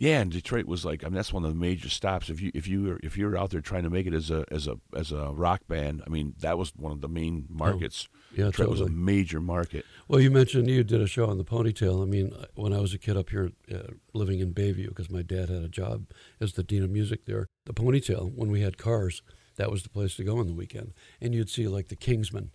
Yeah, 0.02 0.18
and 0.18 0.32
Detroit 0.32 0.66
was 0.66 0.84
like 0.84 1.04
I 1.04 1.06
mean 1.06 1.14
that's 1.14 1.32
one 1.32 1.44
of 1.44 1.50
the 1.50 1.60
major 1.60 1.88
stops. 1.88 2.28
If 2.28 2.40
you 2.40 2.50
if 2.54 2.66
you 2.66 2.82
were 2.82 3.00
if 3.04 3.16
you 3.16 3.24
were 3.24 3.38
out 3.38 3.50
there 3.50 3.60
trying 3.60 3.84
to 3.84 3.90
make 3.90 4.04
it 4.04 4.12
as 4.12 4.32
a 4.32 4.44
as 4.50 4.66
a 4.66 4.76
as 4.96 5.12
a 5.12 5.26
rock 5.30 5.60
band, 5.68 6.02
I 6.04 6.10
mean 6.10 6.34
that 6.40 6.58
was 6.58 6.74
one 6.74 6.90
of 6.90 7.02
the 7.02 7.08
main 7.08 7.46
markets. 7.48 8.08
Yeah, 8.34 8.46
Detroit 8.46 8.68
was 8.68 8.80
a 8.80 8.88
major 8.88 9.40
market. 9.40 9.86
Well, 10.08 10.18
you 10.18 10.28
mentioned 10.28 10.68
you 10.68 10.82
did 10.82 11.00
a 11.00 11.06
show 11.06 11.30
on 11.30 11.38
the 11.38 11.44
Ponytail. 11.44 12.02
I 12.02 12.06
mean, 12.06 12.34
when 12.56 12.72
I 12.72 12.80
was 12.80 12.92
a 12.92 12.98
kid 12.98 13.16
up 13.16 13.30
here 13.30 13.52
uh, 13.72 13.92
living 14.12 14.40
in 14.40 14.52
Bayview, 14.52 14.88
because 14.88 15.08
my 15.08 15.22
dad 15.22 15.48
had 15.50 15.62
a 15.62 15.68
job 15.68 16.10
as 16.40 16.54
the 16.54 16.64
dean 16.64 16.82
of 16.82 16.90
music 16.90 17.26
there, 17.26 17.46
the 17.66 17.72
Ponytail, 17.72 18.34
when 18.34 18.50
we 18.50 18.60
had 18.60 18.78
cars, 18.78 19.22
that 19.54 19.70
was 19.70 19.84
the 19.84 19.88
place 19.88 20.16
to 20.16 20.24
go 20.24 20.38
on 20.38 20.48
the 20.48 20.52
weekend. 20.52 20.94
And 21.20 21.32
you'd 21.32 21.48
see 21.48 21.68
like 21.68 21.90
the 21.90 21.96
Kingsmen 21.96 22.48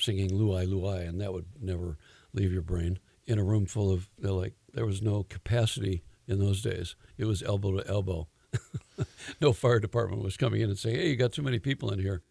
singing 0.00 0.34
Louie 0.34 0.66
Louie, 0.66 1.04
and 1.04 1.20
that 1.20 1.32
would 1.32 1.46
never 1.60 1.98
leave 2.32 2.52
your 2.52 2.62
brain. 2.62 2.98
In 3.28 3.38
a 3.38 3.44
room 3.44 3.66
full 3.66 3.92
of, 3.92 4.10
they're 4.18 4.32
like, 4.32 4.54
there 4.74 4.86
was 4.86 5.00
no 5.00 5.22
capacity 5.22 6.02
in 6.30 6.38
those 6.38 6.62
days. 6.62 6.94
It 7.18 7.24
was 7.26 7.42
elbow 7.42 7.78
to 7.80 7.86
elbow. 7.88 8.28
no 9.40 9.52
fire 9.52 9.78
department 9.80 10.22
was 10.22 10.36
coming 10.36 10.60
in 10.60 10.68
and 10.70 10.78
saying, 10.78 10.96
hey, 10.96 11.08
you 11.10 11.16
got 11.16 11.32
too 11.32 11.42
many 11.42 11.58
people 11.58 11.90
in 11.90 11.98
here. 11.98 12.22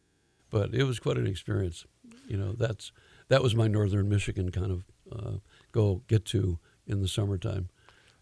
But 0.50 0.74
it 0.74 0.84
was 0.84 1.00
quite 1.00 1.18
an 1.18 1.27
experience. 1.27 1.86
You 2.27 2.38
know, 2.38 2.53
that's 2.53 2.91
that 3.27 3.44
was 3.44 3.56
my 3.56 3.68
northern 3.68 4.10
Michigan 4.10 4.51
kind 4.51 4.72
of 4.72 4.84
uh, 5.12 5.38
go 5.72 6.01
get 6.08 6.25
to 6.25 6.58
in 6.88 7.01
the 7.01 7.08
summertime. 7.08 7.70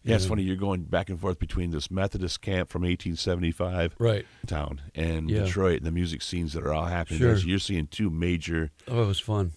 Yeah, 0.04 0.14
it's 0.14 0.26
funny 0.26 0.42
you're 0.42 0.56
going 0.56 0.84
back 0.84 1.10
and 1.10 1.20
forth 1.20 1.38
between 1.38 1.70
this 1.70 1.90
Methodist 1.90 2.40
camp 2.40 2.70
from 2.70 2.82
1875 2.82 3.94
Right. 3.98 4.26
town 4.46 4.80
and 4.94 5.28
Yeah. 5.28 5.44
Detroit 5.44 5.78
and 5.78 5.86
the 5.86 5.90
music 5.90 6.22
scenes 6.22 6.52
that 6.54 6.64
are 6.64 6.72
all 6.72 6.86
happening. 6.86 7.18
Sure. 7.18 7.28
there. 7.28 7.38
So 7.38 7.46
you're 7.46 7.58
seeing 7.58 7.86
two 7.88 8.08
major. 8.08 8.70
Oh, 8.86 9.02
it 9.02 9.06
was 9.06 9.20
fun. 9.20 9.52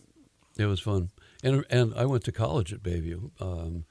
It 0.58 0.66
was 0.66 0.80
fun. 0.80 1.10
And 1.44 1.64
and 1.70 1.94
I 1.96 2.06
went 2.06 2.24
to 2.26 2.32
college 2.32 2.74
at 2.74 2.82
Bayview. 2.84 3.32
Um, 3.42 3.86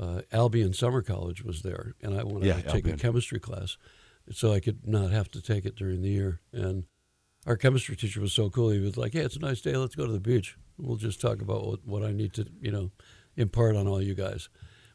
uh, 0.00 0.22
Albion 0.32 0.72
Summer 0.72 1.02
College 1.02 1.44
was 1.44 1.62
there, 1.62 1.94
and 2.00 2.18
I 2.18 2.24
wanted 2.24 2.46
Yeah, 2.46 2.54
to 2.56 2.62
take 2.62 2.74
Albion. 2.86 2.94
a 2.94 2.98
chemistry 2.98 3.38
class, 3.38 3.76
so 4.32 4.52
I 4.52 4.60
could 4.60 4.86
not 4.88 5.10
have 5.10 5.30
to 5.32 5.42
take 5.42 5.66
it 5.66 5.76
during 5.76 6.00
the 6.02 6.08
year. 6.08 6.40
And 6.52 6.84
our 7.46 7.56
chemistry 7.56 7.96
teacher 7.96 8.20
was 8.20 8.32
so 8.32 8.48
cool. 8.48 8.70
He 8.70 8.78
was 8.80 8.96
like, 8.96 9.12
"Hey, 9.12 9.20
it's 9.20 9.36
a 9.36 9.40
nice 9.40 9.60
day. 9.60 9.76
Let's 9.76 9.94
go 9.94 10.06
to 10.06 10.12
the 10.12 10.18
beach. 10.20 10.56
We'll 10.78 10.96
just 10.96 11.20
talk 11.20 11.42
about 11.42 11.66
what, 11.66 11.86
what 11.86 12.02
I 12.02 12.12
need 12.12 12.32
to, 12.34 12.46
you 12.60 12.70
know, 12.70 12.90
impart 13.36 13.76
on 13.76 13.86
all 13.86 14.00
you 14.02 14.14
guys." 14.14 14.48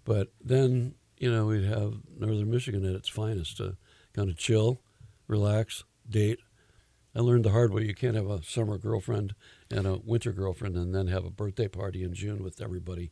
But 0.04 0.34
then, 0.44 0.96
you 1.20 1.32
know, 1.32 1.46
we'd 1.48 1.64
have 1.66 1.94
Northern 2.18 2.50
Michigan 2.50 2.86
at 2.86 2.96
its 2.96 3.10
finest 3.10 3.58
to 3.58 3.78
kind 4.14 4.30
of 4.30 4.38
chill, 4.38 4.82
relax, 5.28 5.84
date. 6.10 6.40
I 7.16 7.22
learned 7.22 7.46
the 7.46 7.52
hard 7.52 7.72
way. 7.74 7.84
You 7.84 7.96
can't 7.96 8.16
have 8.16 8.30
a 8.30 8.44
summer 8.44 8.78
girlfriend 8.78 9.36
and 9.72 9.88
a 9.88 9.98
winter 10.04 10.34
girlfriend 10.34 10.76
and 10.76 10.94
then 10.94 11.08
have 11.08 11.26
a 11.26 11.30
birthday 11.32 11.68
party 11.68 12.04
in 12.04 12.14
June 12.14 12.44
with 12.44 12.62
everybody 12.62 13.10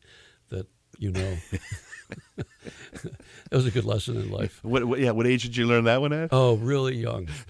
you 0.99 1.11
know. 1.11 1.35
that 2.35 3.51
was 3.51 3.65
a 3.65 3.71
good 3.71 3.85
lesson 3.85 4.17
in 4.17 4.31
life. 4.31 4.59
What, 4.63 4.83
what 4.85 4.99
yeah? 4.99 5.11
What 5.11 5.27
age 5.27 5.43
did 5.43 5.57
you 5.57 5.65
learn 5.65 5.85
that 5.85 6.01
one 6.01 6.13
at? 6.13 6.29
Oh, 6.31 6.55
really 6.55 6.95
young, 6.95 7.27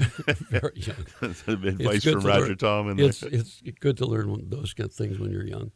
very 0.49 0.73
young. 0.75 1.05
Advice 1.21 2.03
from 2.03 2.21
Roger 2.21 2.47
learn- 2.47 2.57
Tom 2.57 2.87
and 2.89 2.99
It's 2.99 3.23
it's 3.23 3.61
good 3.79 3.97
to 3.97 4.05
learn 4.05 4.49
those 4.49 4.73
kind 4.73 4.89
of 4.89 4.95
things 4.95 5.19
when 5.19 5.31
you're 5.31 5.45
young. 5.45 5.71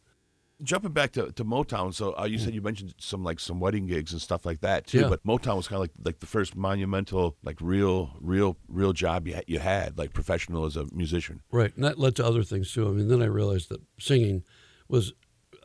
jumping 0.64 0.92
back 0.92 1.12
to, 1.14 1.32
to 1.34 1.46
Motown. 1.46 1.94
So 1.94 2.18
uh, 2.18 2.26
you 2.26 2.38
said 2.40 2.54
you 2.54 2.62
mentioned 2.62 2.94
some 3.00 3.24
like 3.24 3.40
some 3.40 3.60
wedding 3.60 3.88
gigs 3.88 4.12
and 4.14 4.22
stuff 4.22 4.46
like 4.46 4.62
that 4.62 4.88
too. 4.88 5.02
Yeah. 5.02 5.10
But 5.10 5.24
Motown 5.26 5.58
was 5.58 5.68
kind 5.68 5.78
of 5.78 5.82
like 5.82 5.92
like 6.04 6.20
the 6.20 6.26
first 6.28 6.56
monumental 6.56 7.36
like 7.44 7.58
real 7.60 8.16
real 8.22 8.58
real 8.68 8.94
job 8.94 9.28
you 9.28 9.36
ha- 9.36 9.42
you 9.48 9.60
had 9.60 9.98
like 9.98 10.14
professional 10.14 10.66
as 10.66 10.76
a 10.78 10.86
musician. 10.94 11.42
Right, 11.52 11.76
and 11.76 11.84
that 11.84 12.00
led 12.00 12.16
to 12.18 12.26
other 12.26 12.44
things 12.44 12.72
too. 12.72 12.88
I 12.88 12.92
mean, 12.92 13.08
then 13.08 13.22
I 13.22 13.26
realized 13.26 13.70
that 13.70 13.82
singing 14.00 14.44
was 14.88 15.14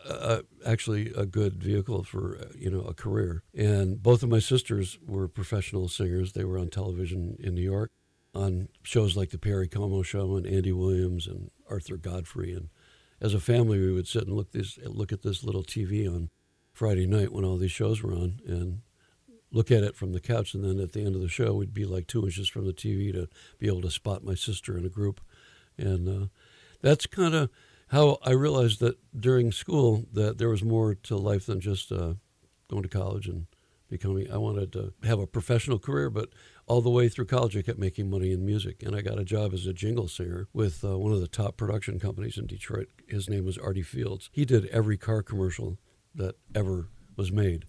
uh, 0.09 0.43
actually 0.67 1.13
a 1.17 1.27
good 1.27 1.63
vehicle 1.63 2.05
for 2.05 2.39
uh, 2.39 2.45
you 2.57 2.71
know 2.71 2.83
a 2.83 2.95
career. 2.95 3.43
And 3.57 4.03
both 4.03 4.23
of 4.23 4.29
my 4.29 4.39
sisters 4.39 4.99
were 5.07 5.29
professional 5.29 5.89
singers. 5.89 6.33
They 6.33 6.45
were 6.45 6.59
on 6.59 6.69
television 6.69 7.37
in 7.41 7.55
New 7.55 7.63
York, 7.63 7.91
on 8.35 8.69
shows 8.83 9.17
like 9.17 9.31
the 9.31 9.39
Perry 9.39 9.69
Como 9.69 10.03
Show 10.03 10.37
and 10.37 10.47
Andy 10.47 10.73
Williams 10.73 11.27
and 11.27 11.51
Arthur 11.69 11.97
Godfrey. 11.97 12.53
And 12.53 12.69
as 13.21 13.35
a 13.35 13.41
family, 13.41 13.79
we 13.79 13.93
would 13.93 14.09
sit 14.09 14.27
and 14.27 14.37
look 14.37 14.53
this 14.53 14.79
look 14.85 15.13
at 15.13 15.23
this 15.23 15.45
little 15.45 15.65
TV 15.65 16.09
on 16.09 16.29
Friday 16.73 17.07
night 17.07 17.33
when 17.33 17.45
all 17.45 17.59
these 17.59 17.73
shows 17.73 18.03
were 18.03 18.13
on, 18.13 18.41
and 18.47 18.81
look 19.53 19.71
at 19.71 19.85
it 19.85 19.95
from 19.95 20.13
the 20.13 20.21
couch. 20.21 20.55
And 20.55 20.65
then 20.65 20.81
at 20.81 20.93
the 20.93 21.05
end 21.05 21.15
of 21.15 21.21
the 21.21 21.29
show, 21.29 21.55
we'd 21.55 21.75
be 21.75 21.85
like 21.85 22.07
two 22.07 22.25
inches 22.25 22.49
from 22.49 22.67
the 22.67 22.73
TV 22.73 23.13
to 23.13 23.29
be 23.59 23.67
able 23.67 23.83
to 23.83 23.91
spot 23.91 24.25
my 24.25 24.35
sister 24.35 24.77
in 24.77 24.85
a 24.85 24.91
group. 24.91 25.21
And 25.77 26.09
uh, 26.09 26.27
that's 26.81 27.07
kind 27.07 27.35
of 27.35 27.51
how 27.93 28.17
I 28.23 28.31
realized 28.31 28.81
that 28.81 28.97
during 29.19 29.53
school 29.53 30.07
that 30.15 30.39
there 30.39 30.49
was 30.49 30.65
more 30.65 30.95
to 30.95 31.17
life 31.17 31.45
than 31.45 31.61
just 31.61 31.93
uh, 31.93 32.15
going 32.69 32.83
to 32.83 32.89
college 32.89 33.29
and 33.29 33.47
becoming. 33.91 34.33
I 34.33 34.39
wanted 34.39 34.73
to 34.73 34.95
have 35.05 35.19
a 35.19 35.27
professional 35.27 35.79
career, 35.79 36.09
but 36.09 36.31
all 36.67 36.81
the 36.81 36.89
way 36.89 37.11
through 37.11 37.27
college, 37.27 37.55
I 37.55 37.61
kept 37.61 37.79
making 37.79 38.09
money 38.09 38.33
in 38.33 38.47
music, 38.47 38.83
and 38.83 38.97
I 38.97 39.03
got 39.03 39.19
a 39.19 39.25
job 39.25 39.53
as 39.53 39.67
a 39.67 39.75
jingle 39.75 40.09
singer 40.09 40.49
with 40.55 40.83
uh, 40.83 40.99
one 40.99 41.13
of 41.13 41.21
the 41.21 41.29
top 41.29 41.59
production 41.59 42.01
companies 42.01 42.39
in 42.39 42.47
Detroit. 42.47 42.89
His 43.07 43.29
name 43.29 43.45
was 43.45 43.59
Artie 43.59 43.83
Fields. 43.83 44.31
He 44.33 44.47
did 44.47 44.67
every 44.69 44.97
car 44.97 45.23
commercial 45.23 45.79
that 46.15 46.37
ever 46.55 46.89
was 47.15 47.31
made 47.31 47.67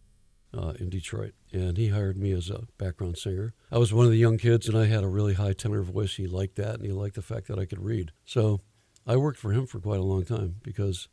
uh, 0.57 0.73
in 0.79 0.89
Detroit, 0.89 1.33
and 1.51 1.75
he 1.75 1.89
hired 1.89 2.15
me 2.15 2.31
as 2.31 2.49
a 2.49 2.61
background 2.77 3.17
singer. 3.17 3.53
I 3.69 3.77
was 3.77 3.93
one 3.93 4.05
of 4.05 4.11
the 4.11 4.17
young 4.17 4.37
kids, 4.37 4.69
and 4.69 4.77
I 4.77 4.85
had 4.85 5.03
a 5.03 5.09
really 5.09 5.33
high 5.33 5.51
tenor 5.51 5.81
voice. 5.81 6.15
He 6.15 6.27
liked 6.27 6.55
that, 6.55 6.75
and 6.75 6.85
he 6.85 6.93
liked 6.93 7.15
the 7.15 7.21
fact 7.21 7.49
that 7.49 7.59
I 7.59 7.65
could 7.65 7.83
read. 7.83 8.13
So 8.23 8.61
I 9.05 9.17
worked 9.17 9.39
for 9.39 9.51
him 9.51 9.65
for 9.65 9.79
quite 9.79 9.99
a 9.99 10.03
long 10.03 10.25
time 10.25 10.55
because 10.63 11.07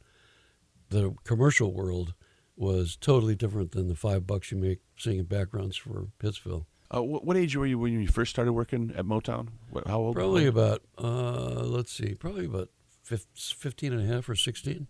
the 0.90 1.14
commercial 1.24 1.72
world 1.72 2.14
was 2.56 2.96
totally 2.96 3.34
different 3.34 3.72
than 3.72 3.88
the 3.88 3.96
five 3.96 4.26
bucks 4.26 4.52
you 4.52 4.58
make 4.58 4.80
singing 4.96 5.24
backgrounds 5.24 5.76
for 5.76 6.08
Hitsville. 6.22 6.66
Uh, 6.94 7.02
what, 7.02 7.24
what 7.24 7.36
age 7.36 7.56
were 7.56 7.66
you 7.66 7.78
when 7.78 7.92
you 8.00 8.08
first 8.08 8.30
started 8.30 8.52
working 8.52 8.92
at 8.96 9.04
Motown? 9.04 9.48
What, 9.70 9.86
how 9.86 10.00
old? 10.00 10.16
Probably 10.16 10.46
about, 10.46 10.82
uh, 10.98 11.62
let's 11.64 11.92
see, 11.92 12.14
probably 12.14 12.46
about 12.46 12.68
fif- 13.02 13.26
15 13.34 13.92
and 13.92 14.10
a 14.10 14.14
half 14.14 14.28
or 14.28 14.34
16 14.34 14.88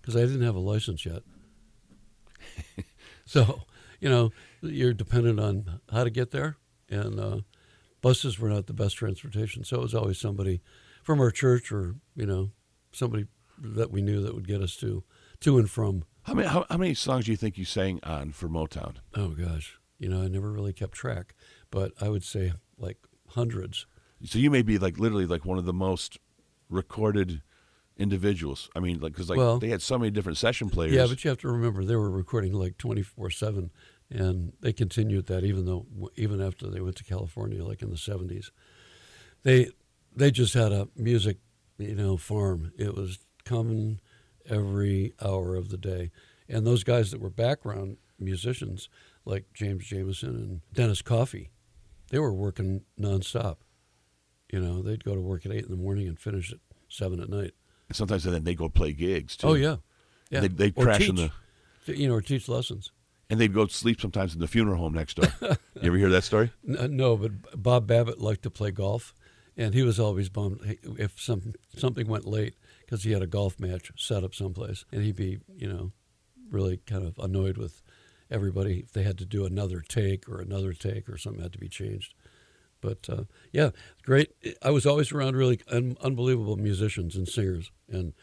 because 0.00 0.14
I 0.14 0.20
didn't 0.20 0.42
have 0.42 0.54
a 0.54 0.60
license 0.60 1.04
yet. 1.06 1.22
so, 3.24 3.62
you 4.00 4.08
know, 4.08 4.30
you're 4.60 4.92
dependent 4.92 5.40
on 5.40 5.80
how 5.90 6.04
to 6.04 6.10
get 6.10 6.30
there. 6.30 6.56
And 6.90 7.18
uh, 7.18 7.40
buses 8.00 8.38
were 8.38 8.48
not 8.48 8.66
the 8.66 8.72
best 8.72 8.96
transportation. 8.96 9.64
So 9.64 9.78
it 9.78 9.82
was 9.82 9.94
always 9.94 10.18
somebody 10.18 10.60
from 11.08 11.22
our 11.22 11.30
church 11.30 11.72
or, 11.72 11.94
you 12.14 12.26
know, 12.26 12.50
somebody 12.92 13.24
that 13.56 13.90
we 13.90 14.02
knew 14.02 14.20
that 14.20 14.34
would 14.34 14.46
get 14.46 14.60
us 14.60 14.76
to, 14.76 15.02
to 15.40 15.56
and 15.56 15.70
from. 15.70 16.04
How 16.24 16.34
many 16.34 16.46
how, 16.46 16.66
how 16.68 16.76
many 16.76 16.92
songs 16.92 17.24
do 17.24 17.30
you 17.30 17.36
think 17.38 17.56
you 17.56 17.64
sang 17.64 17.98
on 18.02 18.30
for 18.32 18.46
Motown? 18.46 18.96
Oh, 19.14 19.28
gosh. 19.28 19.78
You 19.98 20.10
know, 20.10 20.20
I 20.20 20.28
never 20.28 20.52
really 20.52 20.74
kept 20.74 20.92
track, 20.92 21.34
but 21.70 21.92
I 21.98 22.10
would 22.10 22.24
say 22.24 22.52
like 22.76 22.98
hundreds. 23.28 23.86
So 24.22 24.38
you 24.38 24.50
may 24.50 24.60
be 24.60 24.76
like 24.76 24.98
literally 24.98 25.24
like 25.24 25.46
one 25.46 25.56
of 25.56 25.64
the 25.64 25.72
most 25.72 26.18
recorded 26.68 27.40
individuals? 27.96 28.68
I 28.76 28.80
mean, 28.80 29.00
like 29.00 29.12
because 29.12 29.30
like 29.30 29.38
Well- 29.38 29.58
they 29.58 29.70
had 29.70 29.80
so 29.80 29.98
many 29.98 30.10
different 30.10 30.36
session 30.36 30.68
players. 30.68 30.92
Yeah, 30.92 31.06
but 31.06 31.24
you 31.24 31.30
have 31.30 31.38
to 31.38 31.48
remember 31.48 31.86
they 31.86 31.96
were 31.96 32.10
recording 32.10 32.52
like 32.52 32.76
twenty 32.76 33.02
four 33.02 33.30
seven, 33.30 33.70
and 34.10 34.52
they 34.60 34.74
continued 34.74 35.24
that 35.28 35.42
even 35.42 35.64
though 35.64 35.86
even 36.16 36.42
after 36.42 36.68
they 36.68 36.82
went 36.82 36.96
to 36.96 37.04
California, 37.04 37.64
like 37.64 37.80
in 37.80 37.88
the 37.88 37.96
seventies, 37.96 38.52
they 39.42 39.70
they 40.14 40.30
just 40.30 40.54
had 40.54 40.72
a 40.72 40.88
music, 40.96 41.38
you 41.78 41.94
know, 41.94 42.16
farm. 42.16 42.72
It 42.78 42.94
was 42.94 43.18
coming 43.44 44.00
every 44.48 45.12
hour 45.24 45.56
of 45.56 45.68
the 45.70 45.76
day, 45.76 46.10
and 46.48 46.66
those 46.66 46.84
guys 46.84 47.10
that 47.10 47.20
were 47.20 47.30
background 47.30 47.96
musicians 48.18 48.88
like 49.24 49.44
James 49.54 49.86
Jameson 49.86 50.30
and 50.30 50.60
Dennis 50.72 51.02
Coffey, 51.02 51.50
they 52.10 52.18
were 52.18 52.32
working 52.32 52.82
nonstop. 53.00 53.56
You 54.52 54.60
know, 54.60 54.80
they'd 54.82 55.04
go 55.04 55.14
to 55.14 55.20
work 55.20 55.44
at 55.44 55.52
eight 55.52 55.64
in 55.64 55.70
the 55.70 55.76
morning 55.76 56.08
and 56.08 56.18
finish 56.18 56.52
at 56.52 56.58
seven 56.88 57.20
at 57.20 57.28
night. 57.28 57.52
sometimes 57.92 58.24
then 58.24 58.44
they 58.44 58.54
go 58.54 58.68
play 58.68 58.92
gigs 58.92 59.36
too. 59.36 59.48
Oh 59.48 59.54
yeah, 59.54 59.76
yeah. 60.30 60.40
They'd, 60.40 60.56
they'd 60.56 60.72
Or 60.76 60.84
crash 60.84 61.08
in 61.08 61.16
the 61.16 61.30
you 61.86 62.08
know, 62.08 62.14
or 62.14 62.22
teach 62.22 62.48
lessons. 62.48 62.90
and 63.30 63.38
they'd 63.40 63.52
go 63.54 63.66
sleep 63.66 64.00
sometimes 64.00 64.34
in 64.34 64.40
the 64.40 64.46
funeral 64.48 64.78
home 64.78 64.94
next 64.94 65.14
door. 65.18 65.32
you 65.74 65.82
ever 65.88 65.96
hear 65.96 66.08
that 66.10 66.24
story? 66.24 66.50
No, 66.64 67.16
but 67.16 67.62
Bob 67.62 67.86
Babbitt 67.86 68.20
liked 68.20 68.42
to 68.42 68.50
play 68.50 68.70
golf, 68.70 69.14
and 69.58 69.74
he 69.74 69.82
was 69.82 69.98
always 69.98 70.28
bummed 70.28 70.78
if 70.98 71.20
some 71.20 71.52
something 71.76 72.06
went 72.06 72.24
late 72.24 72.54
because 72.80 73.02
he 73.02 73.10
had 73.10 73.22
a 73.22 73.26
golf 73.26 73.58
match 73.58 73.90
set 73.96 74.24
up 74.24 74.34
someplace, 74.34 74.84
and 74.92 75.02
he'd 75.02 75.16
be 75.16 75.38
you 75.56 75.70
know 75.70 75.92
really 76.50 76.78
kind 76.86 77.04
of 77.04 77.18
annoyed 77.18 77.58
with 77.58 77.82
everybody 78.30 78.78
if 78.78 78.92
they 78.92 79.02
had 79.02 79.18
to 79.18 79.26
do 79.26 79.44
another 79.44 79.80
take 79.80 80.28
or 80.28 80.40
another 80.40 80.72
take 80.72 81.08
or 81.08 81.18
something 81.18 81.42
had 81.42 81.52
to 81.52 81.58
be 81.58 81.68
changed. 81.68 82.14
But 82.80 83.08
uh, 83.10 83.24
yeah, 83.52 83.70
great. 84.04 84.30
I 84.62 84.70
was 84.70 84.86
always 84.86 85.10
around 85.10 85.36
really 85.36 85.60
un- 85.70 85.96
unbelievable 86.00 86.56
musicians 86.56 87.16
and 87.16 87.28
singers, 87.28 87.72
and 87.90 88.14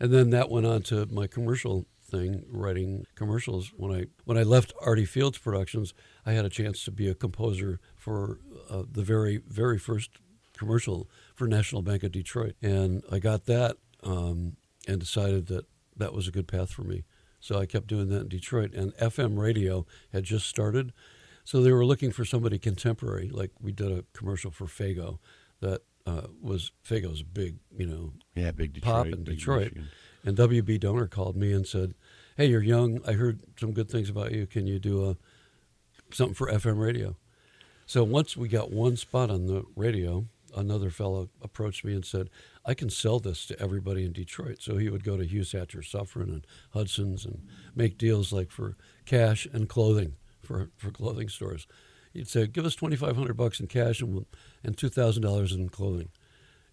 and 0.00 0.10
then 0.10 0.30
that 0.30 0.48
went 0.48 0.66
on 0.66 0.82
to 0.84 1.06
my 1.06 1.26
commercial 1.26 1.86
thing, 2.02 2.44
writing 2.48 3.04
commercials. 3.14 3.72
When 3.76 3.92
I 3.92 4.06
when 4.24 4.38
I 4.38 4.42
left 4.42 4.72
Artie 4.80 5.04
Fields 5.04 5.36
Productions, 5.36 5.92
I 6.24 6.32
had 6.32 6.46
a 6.46 6.50
chance 6.50 6.82
to 6.84 6.90
be 6.90 7.08
a 7.08 7.14
composer 7.14 7.80
for 7.94 8.40
uh, 8.70 8.84
the 8.90 9.02
very 9.02 9.42
very 9.46 9.78
first 9.78 10.12
commercial 10.58 11.08
for 11.34 11.46
National 11.46 11.80
Bank 11.82 12.02
of 12.02 12.12
Detroit, 12.12 12.54
and 12.60 13.02
I 13.10 13.18
got 13.18 13.46
that 13.46 13.76
um, 14.02 14.56
and 14.86 14.98
decided 15.00 15.46
that 15.46 15.66
that 15.96 16.12
was 16.12 16.28
a 16.28 16.30
good 16.30 16.46
path 16.48 16.70
for 16.70 16.82
me. 16.82 17.04
So 17.40 17.58
I 17.58 17.66
kept 17.66 17.86
doing 17.86 18.08
that 18.08 18.22
in 18.22 18.28
Detroit, 18.28 18.74
and 18.74 18.92
FM 18.96 19.38
radio 19.38 19.86
had 20.12 20.24
just 20.24 20.46
started. 20.46 20.92
So 21.44 21.62
they 21.62 21.72
were 21.72 21.86
looking 21.86 22.10
for 22.12 22.24
somebody 22.24 22.58
contemporary. 22.58 23.28
Like 23.30 23.52
we 23.60 23.72
did 23.72 23.90
a 23.92 24.04
commercial 24.12 24.50
for 24.50 24.66
Faygo 24.66 25.18
that 25.60 25.82
uh, 26.06 26.26
was 26.42 26.72
Faygo's 26.86 27.22
big, 27.22 27.56
you 27.76 27.86
know, 27.86 28.12
Yeah, 28.34 28.50
big 28.50 28.72
Detroit. 28.72 28.94
pop 28.94 29.06
in 29.06 29.24
Detroit. 29.24 29.60
Michigan. 29.74 29.88
And 30.24 30.36
WB 30.36 30.80
Doner 30.80 31.06
called 31.06 31.36
me 31.36 31.52
and 31.52 31.66
said, 31.66 31.94
"Hey, 32.36 32.46
you're 32.46 32.62
young. 32.62 33.00
I 33.06 33.12
heard 33.12 33.40
some 33.58 33.72
good 33.72 33.88
things 33.90 34.10
about 34.10 34.32
you. 34.32 34.46
Can 34.46 34.66
you 34.66 34.78
do 34.78 35.08
a 35.08 35.16
something 36.12 36.34
for 36.34 36.50
FM 36.50 36.78
radio?" 36.78 37.16
So 37.86 38.04
once 38.04 38.36
we 38.36 38.48
got 38.48 38.70
one 38.70 38.96
spot 38.96 39.30
on 39.30 39.46
the 39.46 39.64
radio, 39.76 40.26
another 40.56 40.90
fellow 40.90 41.28
approached 41.42 41.84
me 41.84 41.94
and 41.94 42.04
said, 42.04 42.30
"I 42.64 42.74
can 42.74 42.90
sell 42.90 43.18
this 43.18 43.46
to 43.46 43.60
everybody 43.60 44.04
in 44.04 44.12
Detroit." 44.12 44.58
So 44.60 44.76
he 44.76 44.88
would 44.88 45.04
go 45.04 45.16
to 45.16 45.26
Hughes 45.26 45.52
Hatcher 45.52 45.82
Suffrin 45.82 46.30
and 46.30 46.46
Hudson's 46.70 47.24
and 47.24 47.46
make 47.74 47.98
deals 47.98 48.32
like 48.32 48.50
for 48.50 48.76
cash 49.06 49.46
and 49.52 49.68
clothing 49.68 50.16
for 50.42 50.70
for 50.76 50.90
clothing 50.90 51.28
stores. 51.28 51.66
He'd 52.12 52.28
say, 52.28 52.46
"Give 52.46 52.64
us 52.64 52.74
twenty 52.74 52.96
five 52.96 53.16
hundred 53.16 53.36
bucks 53.36 53.60
in 53.60 53.66
cash 53.66 54.00
and 54.00 54.26
and 54.64 54.76
two 54.76 54.88
thousand 54.88 55.22
dollars 55.22 55.52
in 55.52 55.68
clothing," 55.68 56.10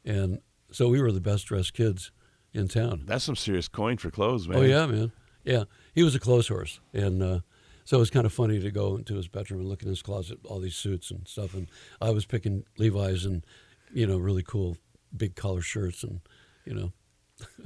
and 0.04 0.42
so 0.72 0.88
we 0.88 1.02
were 1.02 1.12
the 1.12 1.22
best 1.22 1.46
dressed 1.46 1.74
kids 1.74 2.12
in 2.54 2.68
town. 2.68 3.04
That's 3.06 3.24
some 3.24 3.36
serious 3.36 3.68
coin 3.68 3.98
for 3.98 4.10
clothes, 4.10 4.48
man. 4.48 4.58
Oh 4.60 4.64
yeah, 4.64 4.86
man. 4.86 5.12
Yeah, 5.44 5.66
he 5.94 6.04
was 6.04 6.16
a 6.16 6.20
clothes 6.20 6.48
horse, 6.48 6.80
and 6.94 7.22
uh, 7.22 7.40
so 7.84 7.98
it 7.98 8.00
was 8.00 8.10
kind 8.10 8.26
of 8.26 8.34
funny 8.34 8.60
to 8.60 8.72
go 8.72 8.96
into 8.96 9.16
his 9.16 9.28
bedroom 9.28 9.60
and 9.60 9.70
look 9.70 9.84
in 9.84 9.90
his 9.90 10.02
closet, 10.02 10.40
all 10.46 10.60
these 10.60 10.76
suits 10.76 11.12
and 11.12 11.28
stuff. 11.28 11.54
And 11.54 11.68
I 12.02 12.10
was 12.10 12.26
picking 12.26 12.66
Levi's 12.78 13.26
and 13.26 13.46
you 13.94 14.06
know 14.08 14.18
really 14.18 14.44
cool 14.44 14.78
big 15.16 15.36
collar 15.36 15.62
shirts, 15.62 16.04
and 16.04 16.22
you 16.66 16.74
know. 16.74 16.92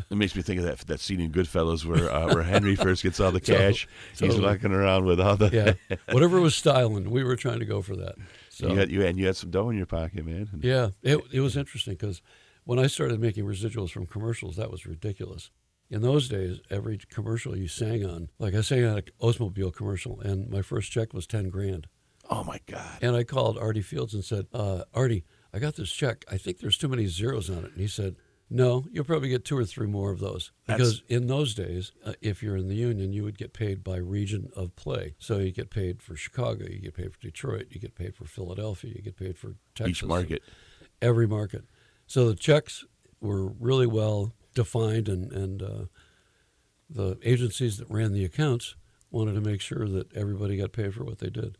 It 0.10 0.18
makes 0.18 0.36
me 0.36 0.42
think 0.42 0.60
of 0.60 0.66
that 0.66 0.80
that 0.88 1.00
scene 1.00 1.20
in 1.20 1.32
Goodfellas 1.32 1.86
where 1.86 2.12
uh, 2.12 2.34
where 2.34 2.42
Henry 2.42 2.76
first 2.88 3.04
gets 3.04 3.20
all 3.20 3.32
the 3.32 3.40
cash. 3.40 3.88
He's 4.12 4.20
Totally. 4.20 4.42
walking 4.42 4.72
around 4.72 5.06
with 5.06 5.20
all 5.20 5.38
the. 5.38 5.50
Yeah, 5.90 5.98
whatever 6.12 6.42
was 6.42 6.56
styling, 6.56 7.12
we 7.12 7.24
were 7.24 7.36
trying 7.36 7.60
to 7.60 7.66
go 7.66 7.84
for 7.84 7.96
that. 7.98 8.16
So 8.50 8.68
you 8.70 8.76
had 8.80 8.90
you 8.90 9.02
had 9.02 9.16
you 9.18 9.28
had 9.28 9.36
some 9.36 9.52
dough 9.52 9.70
in 9.70 9.78
your 9.78 9.86
pocket, 9.86 10.26
man. 10.26 10.50
And 10.52 10.64
Yeah, 10.64 10.90
it, 11.04 11.22
it 11.32 11.42
was 11.42 11.56
interesting 11.56 11.94
because 11.94 12.24
when 12.64 12.80
I 12.80 12.88
started 12.88 13.20
making 13.20 13.46
residuals 13.46 13.92
from 13.92 14.08
commercials, 14.08 14.56
that 14.56 14.72
was 14.72 14.88
ridiculous. 14.88 15.52
In 15.92 16.02
those 16.02 16.30
days, 16.30 16.60
every 16.70 17.00
commercial 17.10 17.56
you 17.56 17.68
sang 17.68 18.06
on, 18.06 18.30
like 18.40 18.54
I 18.56 18.62
sang 18.62 18.86
on 18.86 18.98
an 18.98 19.04
Oldsmobile 19.22 19.74
commercial, 19.74 20.20
and 20.20 20.50
my 20.50 20.62
first 20.64 20.92
check 20.92 21.14
was 21.14 21.26
10 21.28 21.50
grand. 21.50 21.88
Oh 22.30 22.44
my 22.44 22.60
God! 22.68 23.00
And 23.02 23.16
I 23.16 23.24
called 23.24 23.58
Artie 23.58 23.82
Fields 23.82 24.14
and 24.14 24.24
said, 24.24 24.46
uh, 24.54 24.84
Artie, 24.94 25.26
I 25.54 25.60
got 25.60 25.76
this 25.76 25.92
check. 25.92 26.26
I 26.32 26.38
think 26.38 26.60
there's 26.60 26.78
too 26.78 26.88
many 26.88 27.08
zeros 27.08 27.50
on 27.50 27.60
it. 27.60 27.72
And 27.72 27.78
he 27.82 27.88
said, 27.88 28.16
No, 28.50 28.86
you'll 28.92 29.04
probably 29.04 29.30
get 29.30 29.46
two 29.46 29.58
or 29.58 29.66
three 29.66 29.88
more 29.88 30.12
of 30.12 30.20
those. 30.20 30.52
Because 30.68 31.04
in 31.08 31.28
those 31.28 31.54
days, 31.56 31.92
uh, 32.06 32.14
if 32.22 32.44
you're 32.44 32.56
in 32.58 32.68
the 32.68 32.76
union, 32.76 33.14
you 33.14 33.24
would 33.24 33.38
get 33.38 33.54
paid 33.54 33.84
by 33.84 33.98
region 33.98 34.52
of 34.56 34.76
play. 34.76 35.16
So 35.18 35.40
you 35.40 35.52
get 35.52 35.70
paid 35.70 36.02
for 36.02 36.16
Chicago, 36.16 36.66
you 36.66 36.80
get 36.80 36.94
paid 36.94 37.14
for 37.14 37.20
Detroit, 37.20 37.68
you 37.72 37.80
get 37.80 37.96
paid 37.96 38.16
for 38.16 38.26
Philadelphia, 38.26 38.94
you 38.96 39.02
get 39.02 39.18
paid 39.18 39.38
for 39.38 39.56
Texas. 39.76 39.98
Each 39.98 40.04
market. 40.04 40.44
every 41.02 41.28
market. 41.28 41.64
So 42.06 42.28
the 42.28 42.36
checks 42.36 42.86
were 43.22 43.48
really 43.48 43.88
well 43.88 44.34
defined, 44.54 45.08
and 45.10 45.32
and 45.32 45.62
uh, 45.62 45.86
the 46.90 47.18
agencies 47.24 47.78
that 47.78 47.90
ran 47.90 48.14
the 48.14 48.26
accounts 48.26 48.76
wanted 49.12 49.34
to 49.34 49.42
make 49.42 49.62
sure 49.62 49.88
that 49.88 50.12
everybody 50.16 50.58
got 50.58 50.72
paid 50.72 50.94
for 50.94 51.04
what 51.04 51.20
they 51.20 51.30
did. 51.30 51.58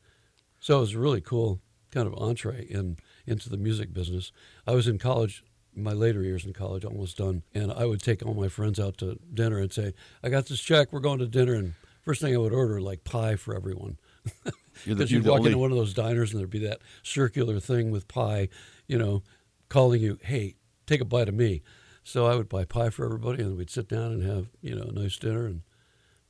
So 0.60 0.78
it 0.78 0.82
was 0.82 0.94
a 0.94 1.00
really 1.00 1.22
cool 1.22 1.62
kind 1.92 2.08
of 2.08 2.14
entree 2.16 2.66
in 2.70 2.98
into 3.30 3.50
the 3.50 3.58
music 3.58 3.94
business. 3.94 4.32
I 4.68 4.74
was 4.74 4.88
in 4.88 4.98
college, 4.98 5.44
my 5.76 5.94
later 5.94 6.24
years 6.24 6.46
in 6.46 6.54
college, 6.54 6.84
almost 6.84 7.18
done, 7.18 7.44
and 7.54 7.72
I 7.72 7.86
would 7.86 8.02
take 8.02 8.26
all 8.26 8.34
my 8.34 8.50
friends 8.50 8.80
out 8.80 8.98
to 8.98 9.20
dinner 9.34 9.60
and 9.60 9.72
say, 9.72 9.94
"I 10.24 10.30
got 10.30 10.48
this 10.48 10.60
check. 10.60 10.92
We're 10.92 11.00
going 11.00 11.20
to 11.20 11.28
dinner." 11.28 11.54
And 11.54 11.74
first 12.02 12.22
thing 12.22 12.34
I 12.34 12.38
would 12.38 12.54
order 12.54 12.82
like 12.82 13.04
pie 13.04 13.36
for 13.36 13.56
everyone. 13.56 13.98
Because 14.86 15.12
you'd 15.12 15.26
walk 15.26 15.40
only, 15.40 15.52
into 15.52 15.58
one 15.58 15.72
of 15.72 15.78
those 15.78 15.94
diners 15.94 16.32
and 16.32 16.40
there'd 16.40 16.50
be 16.50 16.60
that 16.60 16.80
circular 17.04 17.60
thing 17.60 17.92
with 17.92 18.08
pie, 18.08 18.50
you 18.88 18.98
know, 18.98 19.24
calling 19.68 20.02
you, 20.02 20.18
hey, 20.24 20.56
take 20.88 21.02
a 21.02 21.06
bite 21.06 21.30
of 21.30 21.36
me. 21.36 21.62
So 22.04 22.26
I 22.26 22.36
would 22.36 22.50
buy 22.50 22.66
pie 22.66 22.90
for 22.90 23.06
everybody 23.06 23.44
and 23.44 23.58
we'd 23.58 23.70
sit 23.70 23.90
down 23.90 24.12
and 24.12 24.24
have, 24.24 24.48
you 24.62 24.76
know, 24.76 24.84
a 24.84 24.92
nice 24.92 25.18
dinner 25.18 25.46
and 25.46 25.62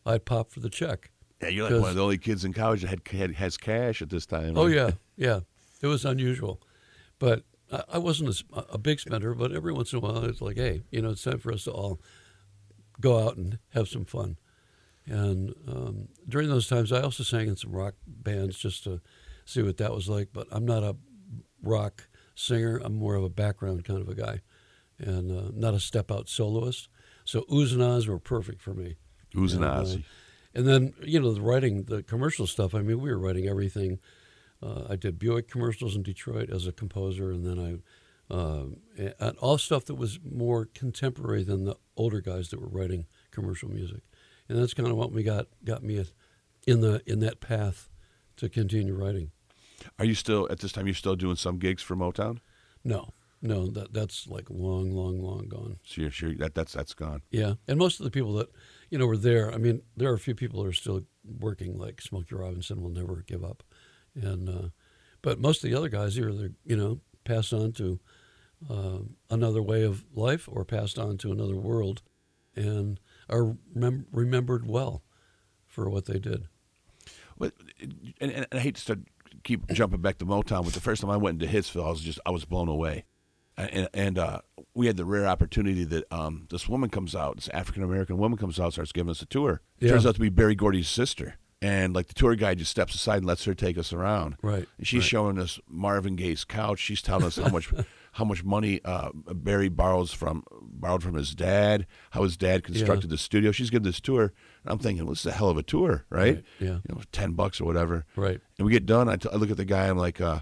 I'd 0.06 0.26
pop 0.26 0.52
for 0.52 0.60
the 0.60 0.70
check. 0.70 1.12
yeah, 1.42 1.50
you're 1.50 1.70
like 1.70 1.82
one 1.82 1.90
of 1.90 1.96
the 1.96 2.04
only 2.04 2.18
kids 2.18 2.44
in 2.44 2.54
college 2.54 2.82
that 2.82 2.88
had, 2.88 3.08
had 3.08 3.36
has 3.36 3.58
cash 3.58 4.02
at 4.02 4.10
this 4.10 4.26
time. 4.26 4.58
Oh, 4.58 4.66
yeah, 4.66 4.92
yeah. 5.16 5.42
It 5.82 5.88
was 5.88 6.04
unusual. 6.04 6.62
But 7.20 7.44
I, 7.72 7.98
wasn't 8.00 8.42
a 8.52 8.78
big 8.78 9.00
spender, 9.00 9.36
but 9.36 9.52
every 9.52 9.74
once 9.74 9.94
in 9.94 9.98
a 9.98 10.02
while 10.02 10.24
it's 10.26 10.42
like, 10.42 10.58
hey, 10.58 10.82
you 10.92 11.02
know, 11.02 11.12
it's 11.12 11.24
time 11.24 11.40
for 11.40 11.54
us 11.54 11.66
to 11.66 11.72
all 11.72 12.00
go 13.00 13.26
out 13.26 13.38
and 13.38 13.60
have 13.74 13.88
some 13.88 14.06
fun. 14.06 14.38
And 15.06 15.54
um, 15.68 16.08
during 16.28 16.50
those 16.50 16.68
times, 16.68 16.92
I 16.92 17.02
also 17.02 17.24
sang 17.24 17.48
in 17.48 17.56
some 17.56 17.72
rock 17.72 17.96
bands 18.06 18.58
just 18.58 18.84
to 18.86 19.02
see 19.46 19.62
what 19.62 19.78
that 19.78 19.94
was 19.94 20.08
like. 20.10 20.30
But 20.34 20.48
I'm 20.52 20.66
not 20.66 20.84
a 20.84 20.96
rock 21.64 22.08
singer. 22.36 22.80
I'm 22.84 22.96
more 22.96 23.16
of 23.16 23.24
a 23.24 23.30
background 23.30 23.84
kind 23.86 24.02
of 24.02 24.10
a 24.10 24.16
guy, 24.16 24.42
and 24.98 25.32
uh, 25.32 25.52
not 25.54 25.74
a 25.74 25.80
step 25.80 26.12
out 26.12 26.30
soloist. 26.30 26.90
So 27.26 27.42
oohs 27.52 27.74
and 27.74 27.82
ahs 27.82 28.08
were 28.08 28.20
perfect 28.20 28.62
for 28.62 28.74
me. 28.74 28.96
Who's 29.34 29.54
an 29.54 29.64
And, 29.64 30.04
uh, 30.04 30.08
And 30.56 30.68
then 30.68 30.94
you 31.04 31.20
know 31.20 31.32
the 31.34 31.42
writing, 31.42 31.84
the 31.84 32.04
commercial 32.04 32.48
stuff. 32.48 32.74
I 32.74 32.82
mean, 32.82 33.00
we 33.02 33.10
were 33.10 33.20
writing 33.20 33.48
everything. 33.48 34.00
Uh, 34.62 34.84
I 34.90 34.96
did 34.96 35.20
Buick 35.20 35.50
commercials 35.50 35.96
in 35.96 36.04
Detroit 36.04 36.50
as 36.50 36.68
a 36.68 36.72
composer, 36.72 37.32
and 37.32 37.46
then 37.46 37.60
I, 37.60 38.34
uh, 38.34 38.66
and 39.20 39.38
all 39.38 39.58
stuff 39.58 39.86
that 39.86 39.96
was 39.96 40.20
more 40.24 40.66
contemporary 40.66 41.44
than 41.44 41.66
the 41.66 41.76
older 41.96 42.22
guys 42.22 42.50
that 42.50 42.62
were 42.62 42.68
writing 42.68 43.06
commercial 43.32 43.70
music, 43.70 44.02
and 44.48 44.58
that's 44.58 44.74
kind 44.74 44.90
of 44.90 44.96
what 44.96 45.12
we 45.12 45.24
got 45.24 45.48
got 45.64 45.84
me 45.84 46.04
in 46.68 46.82
the 46.82 47.02
in 47.06 47.20
that 47.20 47.40
path 47.40 47.90
to 48.38 48.50
continue 48.50 48.94
writing. 48.94 49.32
Are 49.98 50.06
you 50.06 50.16
still 50.16 50.48
at 50.52 50.60
this 50.60 50.72
time? 50.72 50.88
You're 50.88 50.96
still 50.96 51.16
doing 51.16 51.36
some 51.36 51.58
gigs 51.58 51.82
for 51.82 51.96
Motown? 51.96 52.40
No, 52.84 53.14
no, 53.42 53.68
that 53.68 53.94
that's 53.94 54.28
like 54.28 54.50
long, 54.50 54.92
long, 54.92 55.22
long 55.22 55.48
gone. 55.48 55.78
So 55.84 56.02
you're 56.02 56.12
sure 56.12 56.34
that 56.36 56.56
that's 56.56 56.74
that's 56.74 56.94
gone. 56.94 57.22
Yeah, 57.32 57.54
and 57.68 57.80
most 57.80 58.00
of 58.00 58.04
the 58.04 58.12
people 58.12 58.34
that 58.34 58.50
you 58.90 58.98
know 58.98 59.08
were 59.08 59.18
there. 59.18 59.54
I 59.54 59.58
mean, 59.58 59.82
there 59.96 60.12
are 60.12 60.16
a 60.16 60.20
few 60.20 60.36
people 60.36 60.64
that 60.64 60.70
are 60.70 60.74
still 60.74 61.02
working, 61.24 61.78
like 61.78 62.02
Smokey 62.02 62.36
Robinson 62.36 62.82
will 62.82 62.90
never 62.90 63.24
give 63.26 63.44
up, 63.44 63.64
and 64.16 64.50
uh, 64.50 64.70
but 65.22 65.40
most 65.40 65.64
of 65.64 65.70
the 65.70 65.78
other 65.78 65.90
guys 65.90 66.18
either 66.18 66.52
you 66.66 66.76
know 66.78 67.00
passed 67.24 67.54
on 67.54 67.72
to 67.74 68.00
uh, 68.70 69.00
another 69.30 69.62
way 69.62 69.84
of 69.84 70.06
life 70.14 70.48
or 70.52 70.66
passed 70.66 70.98
on 71.00 71.18
to 71.18 71.32
another 71.32 71.56
world, 71.56 72.02
and 72.56 73.00
are 73.30 73.56
remem- 73.76 74.06
remembered 74.12 74.68
well 74.68 75.04
for 75.68 75.90
what 75.90 76.06
they 76.06 76.20
did. 76.20 76.48
Well, 77.38 77.52
and, 78.20 78.32
and 78.32 78.48
I 78.52 78.60
hate 78.60 78.76
to 78.76 78.82
start, 78.82 79.00
keep 79.44 79.66
jumping 79.72 80.02
back 80.02 80.18
to 80.18 80.26
Motown, 80.26 80.66
but 80.66 80.74
the 80.74 80.82
first 80.82 81.02
time 81.02 81.10
I 81.12 81.18
went 81.18 81.42
into 81.42 81.54
Hitsville, 81.56 81.86
I 81.86 81.90
was 81.90 82.02
just 82.02 82.20
I 82.26 82.32
was 82.32 82.44
blown 82.46 82.68
away. 82.68 83.06
and, 83.58 83.90
and 83.94 84.18
uh, 84.18 84.40
we 84.74 84.88
had 84.88 84.96
the 84.96 85.06
rare 85.06 85.28
opportunity 85.28 85.84
that 85.84 86.06
um, 86.14 86.48
this 86.50 86.70
woman 86.70 86.90
comes 86.90 87.14
out, 87.16 87.36
this 87.36 87.50
African 87.50 87.84
American 87.84 88.18
woman 88.18 88.38
comes 88.38 88.60
out, 88.60 88.74
starts 88.74 88.92
giving 88.94 89.12
us 89.12 89.22
a 89.22 89.26
tour. 89.26 89.62
Yeah. 89.80 89.92
Turns 89.92 90.06
out 90.06 90.16
to 90.16 90.22
be 90.22 90.30
Berry 90.30 90.56
Gordy's 90.56 90.88
sister. 90.90 91.36
And 91.62 91.94
like 91.94 92.08
the 92.08 92.14
tour 92.14 92.36
guide 92.36 92.58
just 92.60 92.72
steps 92.72 92.96
aside 92.96 93.18
and 93.18 93.26
lets 93.26 93.44
her 93.44 93.54
take 93.54 93.78
us 93.78 93.92
around. 93.92 94.38
Right, 94.42 94.66
And 94.78 94.88
she's 94.88 95.02
right. 95.02 95.10
showing 95.10 95.38
us 95.40 95.60
Marvin 95.68 96.16
Gaye's 96.16 96.46
couch. 96.46 96.80
She's 96.80 97.02
telling 97.02 97.26
us 97.26 97.36
how 97.36 97.50
much 97.50 97.70
how 98.14 98.24
much 98.26 98.44
money 98.46 98.80
uh, 98.86 99.10
Berry 99.14 99.68
borrows 99.70 100.12
from 100.14 100.44
borrowed 100.62 101.04
from 101.04 101.16
his 101.16 101.36
dad. 101.36 101.86
How 102.12 102.24
his 102.24 102.38
dad 102.38 102.64
constructed 102.64 103.10
the 103.10 103.18
studio. 103.18 103.52
She's 103.52 103.70
giving 103.70 103.84
this 103.84 104.00
tour. 104.00 104.24
And 104.64 104.72
I'm 104.72 104.80
thinking, 104.80 105.04
well, 105.06 105.12
this 105.14 105.20
is 105.22 105.26
a 105.26 105.32
hell 105.34 105.50
of 105.50 105.58
a 105.58 105.64
tour, 105.64 106.06
right? 106.10 106.36
Right, 106.36 106.44
yeah. 106.60 106.68
You 106.88 106.96
know, 106.96 107.02
ten 107.12 107.34
bucks 107.34 107.60
or 107.60 107.66
whatever. 107.66 108.06
Right. 108.16 108.40
And 108.58 108.66
we 108.66 108.72
get 108.72 108.86
done. 108.86 109.10
I, 109.10 109.18
t- 109.18 109.30
I 109.32 109.36
look 109.36 109.52
at 109.52 109.58
the 109.58 109.66
guy. 109.66 109.88
I'm 109.90 109.98
like, 109.98 110.22
uh, 110.22 110.40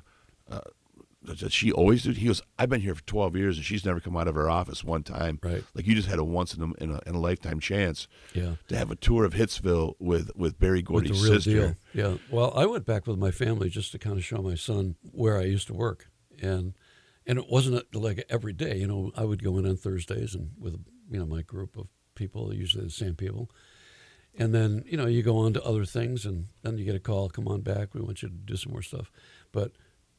uh, 0.51 0.61
does 1.35 1.53
she 1.53 1.71
always 1.71 2.03
do? 2.03 2.11
He 2.11 2.27
goes, 2.27 2.41
I've 2.57 2.69
been 2.69 2.81
here 2.81 2.95
for 2.95 3.03
12 3.03 3.35
years 3.35 3.57
and 3.57 3.65
she's 3.65 3.85
never 3.85 3.99
come 3.99 4.15
out 4.15 4.27
of 4.27 4.35
her 4.35 4.49
office 4.49 4.83
one 4.83 5.03
time. 5.03 5.39
Right. 5.43 5.63
Like 5.73 5.85
you 5.85 5.93
just 5.95 6.07
had 6.07 6.19
a 6.19 6.23
once 6.23 6.53
in 6.53 6.61
a, 6.61 6.83
in 6.83 6.91
a, 6.91 6.99
in 7.05 7.15
a 7.15 7.19
lifetime 7.19 7.59
chance 7.59 8.07
Yeah. 8.33 8.55
to 8.69 8.77
have 8.77 8.91
a 8.91 8.95
tour 8.95 9.25
of 9.25 9.33
Hitsville 9.33 9.95
with, 9.99 10.31
with 10.35 10.57
Berry 10.59 10.77
With 10.79 10.85
Gordy's 10.85 11.21
real 11.23 11.33
sister. 11.33 11.51
deal. 11.51 11.75
Yeah. 11.93 12.17
Well, 12.31 12.53
I 12.55 12.65
went 12.65 12.85
back 12.85 13.07
with 13.07 13.17
my 13.17 13.31
family 13.31 13.69
just 13.69 13.91
to 13.91 13.99
kind 13.99 14.17
of 14.17 14.23
show 14.23 14.37
my 14.41 14.55
son 14.55 14.95
where 15.11 15.37
I 15.37 15.43
used 15.43 15.67
to 15.67 15.73
work, 15.73 16.09
and 16.41 16.73
and 17.25 17.37
it 17.37 17.49
wasn't 17.49 17.93
like 17.93 18.23
every 18.29 18.53
day. 18.53 18.77
You 18.77 18.87
know, 18.87 19.11
I 19.17 19.23
would 19.25 19.43
go 19.43 19.57
in 19.57 19.67
on 19.67 19.75
Thursdays 19.75 20.33
and 20.33 20.51
with 20.57 20.75
you 21.09 21.19
know 21.19 21.25
my 21.25 21.41
group 21.41 21.75
of 21.77 21.87
people, 22.15 22.53
usually 22.53 22.85
the 22.85 22.89
same 22.91 23.15
people, 23.15 23.49
and 24.37 24.53
then 24.53 24.83
you 24.85 24.95
know 24.97 25.07
you 25.07 25.23
go 25.23 25.37
on 25.37 25.53
to 25.53 25.63
other 25.63 25.83
things, 25.85 26.25
and 26.25 26.47
then 26.61 26.77
you 26.77 26.85
get 26.85 26.95
a 26.95 26.99
call, 26.99 27.29
come 27.29 27.47
on 27.47 27.61
back, 27.61 27.93
we 27.93 28.01
want 28.01 28.21
you 28.21 28.29
to 28.29 28.33
do 28.33 28.55
some 28.55 28.71
more 28.71 28.81
stuff. 28.81 29.11
But 29.51 29.71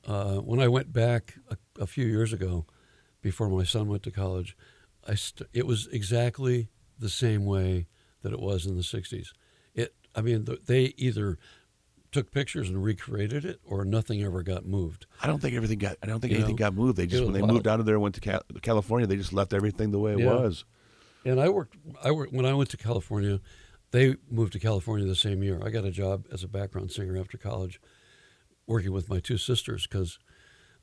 uh, 0.08 0.36
when 0.38 0.58
I 0.60 0.66
went 0.68 0.92
back 0.92 1.34
a, 1.50 1.56
a 1.80 1.86
few 1.86 2.06
years 2.06 2.32
ago, 2.32 2.66
before 3.22 3.48
my 3.48 3.64
son 3.64 3.88
went 3.88 4.02
to 4.04 4.10
college, 4.10 4.56
I 5.06 5.14
st- 5.14 5.48
it 5.52 5.66
was 5.66 5.86
exactly 5.92 6.68
the 6.98 7.08
same 7.08 7.44
way 7.44 7.86
that 8.22 8.32
it 8.32 8.40
was 8.40 8.66
in 8.66 8.76
the 8.76 8.82
'60s. 8.82 9.28
It, 9.74 9.94
I 10.16 10.20
mean, 10.22 10.44
th- 10.46 10.62
they 10.66 10.94
either 10.96 11.38
took 12.10 12.30
pictures 12.32 12.68
and 12.70 12.82
recreated 12.82 13.44
it, 13.44 13.60
or 13.64 13.84
nothing 13.84 14.22
ever 14.22 14.42
got 14.42 14.64
moved. 14.64 15.04
I 15.22 15.26
don't 15.26 15.40
think 15.42 15.54
everything 15.54 15.78
got. 15.78 15.98
I 16.02 16.06
don't 16.06 16.20
think 16.20 16.30
You 16.32 16.38
anything 16.38 16.56
know, 16.56 16.58
got 16.70 16.74
moved. 16.74 16.96
They 16.96 17.06
just 17.06 17.22
when 17.24 17.34
they 17.34 17.42
moved 17.42 17.68
out 17.68 17.80
of 17.80 17.86
there 17.86 17.96
and 17.96 18.02
went 18.02 18.14
to 18.16 18.20
Cal- 18.22 18.42
California, 18.62 19.06
they 19.06 19.16
just 19.16 19.32
left 19.34 19.52
everything 19.52 19.90
the 19.90 19.98
way 19.98 20.12
it 20.14 20.20
Yeah. 20.20 20.34
was. 20.34 20.64
And 21.24 21.38
I 21.40 21.48
worked. 21.50 21.76
I 22.02 22.10
worked 22.12 22.32
when 22.32 22.46
I 22.46 22.54
went 22.54 22.70
to 22.70 22.76
California. 22.78 23.40
They 23.90 24.16
moved 24.30 24.52
to 24.54 24.58
California 24.58 25.06
the 25.06 25.14
same 25.14 25.42
year. 25.42 25.60
I 25.64 25.70
got 25.70 25.84
a 25.84 25.90
job 25.90 26.26
as 26.32 26.42
a 26.44 26.48
background 26.48 26.92
singer 26.92 27.16
after 27.18 27.36
college, 27.38 27.80
working 28.68 28.92
with 28.92 29.08
my 29.08 29.18
two 29.18 29.38
sisters 29.38 29.86
because 29.88 30.18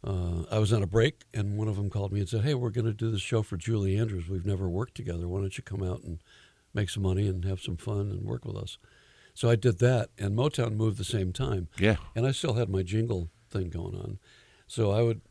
uh, 0.03 0.43
I 0.51 0.59
was 0.59 0.73
on 0.73 0.83
a 0.83 0.87
break, 0.87 1.23
and 1.33 1.57
one 1.57 1.67
of 1.69 1.77
them 1.77 1.89
called 1.89 2.11
me 2.11 2.19
and 2.19 2.27
said, 2.27 2.43
"Hey, 2.43 2.53
we're 2.53 2.71
going 2.71 2.85
to 2.85 2.93
do 2.93 3.09
this 3.09 3.21
show 3.21 3.41
for 3.41 3.55
Julie 3.55 3.97
Andrews. 3.97 4.27
We've 4.27 4.45
never 4.45 4.67
worked 4.67 4.95
together. 4.95 5.27
Why 5.27 5.39
don't 5.39 5.57
you 5.57 5.63
come 5.63 5.81
out 5.83 6.03
and 6.03 6.19
make 6.73 6.89
some 6.89 7.03
money 7.03 7.27
and 7.27 7.45
have 7.45 7.61
some 7.61 7.77
fun 7.77 8.11
and 8.11 8.25
work 8.25 8.43
with 8.43 8.57
us?" 8.57 8.77
So 9.33 9.49
I 9.49 9.55
did 9.55 9.79
that, 9.79 10.09
and 10.17 10.35
Motown 10.37 10.75
moved 10.75 10.97
the 10.97 11.03
same 11.03 11.31
time. 11.31 11.67
Yeah. 11.77 11.97
and 12.15 12.25
I 12.25 12.31
still 12.31 12.53
had 12.53 12.69
my 12.69 12.83
jingle 12.83 13.29
thing 13.49 13.69
going 13.69 13.95
on. 13.95 14.17
So 14.67 14.91
I 14.91 15.01
would 15.01 15.21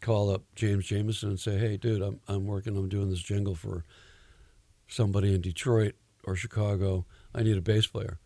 call 0.00 0.30
up 0.30 0.42
James 0.54 0.86
Jameson 0.86 1.30
and 1.30 1.40
say, 1.40 1.58
"Hey, 1.58 1.76
dude, 1.76 2.02
I'm 2.02 2.20
I'm 2.28 2.46
working. 2.46 2.76
I'm 2.76 2.88
doing 2.88 3.10
this 3.10 3.22
jingle 3.22 3.54
for 3.54 3.84
somebody 4.88 5.34
in 5.34 5.40
Detroit 5.40 5.94
or 6.24 6.36
Chicago. 6.36 7.06
I 7.34 7.42
need 7.42 7.56
a 7.56 7.62
bass 7.62 7.86
player." 7.86 8.18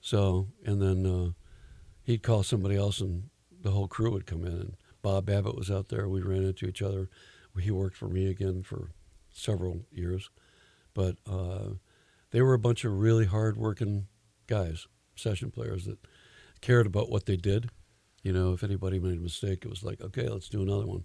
So 0.00 0.48
and 0.64 0.80
then 0.80 1.06
uh, 1.06 1.30
he'd 2.10 2.22
call 2.22 2.42
somebody 2.42 2.76
else, 2.76 3.00
and 3.00 3.30
the 3.62 3.70
whole 3.70 3.88
crew 3.88 4.10
would 4.10 4.26
come 4.26 4.44
in. 4.44 4.52
And 4.52 4.76
Bob 5.02 5.26
Babbitt 5.26 5.56
was 5.56 5.70
out 5.70 5.88
there. 5.88 6.08
We 6.08 6.20
ran 6.20 6.42
into 6.42 6.66
each 6.66 6.82
other. 6.82 7.08
He 7.58 7.70
worked 7.70 7.96
for 7.96 8.08
me 8.08 8.28
again 8.28 8.62
for 8.62 8.90
several 9.32 9.86
years, 9.90 10.30
but 10.94 11.16
uh, 11.28 11.74
they 12.30 12.40
were 12.42 12.54
a 12.54 12.58
bunch 12.58 12.84
of 12.84 12.98
really 12.98 13.26
hard-working 13.26 14.06
guys, 14.46 14.86
session 15.14 15.50
players 15.50 15.84
that 15.84 15.98
cared 16.60 16.86
about 16.86 17.10
what 17.10 17.26
they 17.26 17.36
did. 17.36 17.70
You 18.22 18.32
know, 18.32 18.52
if 18.52 18.62
anybody 18.62 18.98
made 18.98 19.18
a 19.18 19.20
mistake, 19.20 19.64
it 19.64 19.70
was 19.70 19.82
like, 19.82 20.00
okay, 20.00 20.28
let's 20.28 20.48
do 20.48 20.62
another 20.62 20.86
one. 20.86 21.04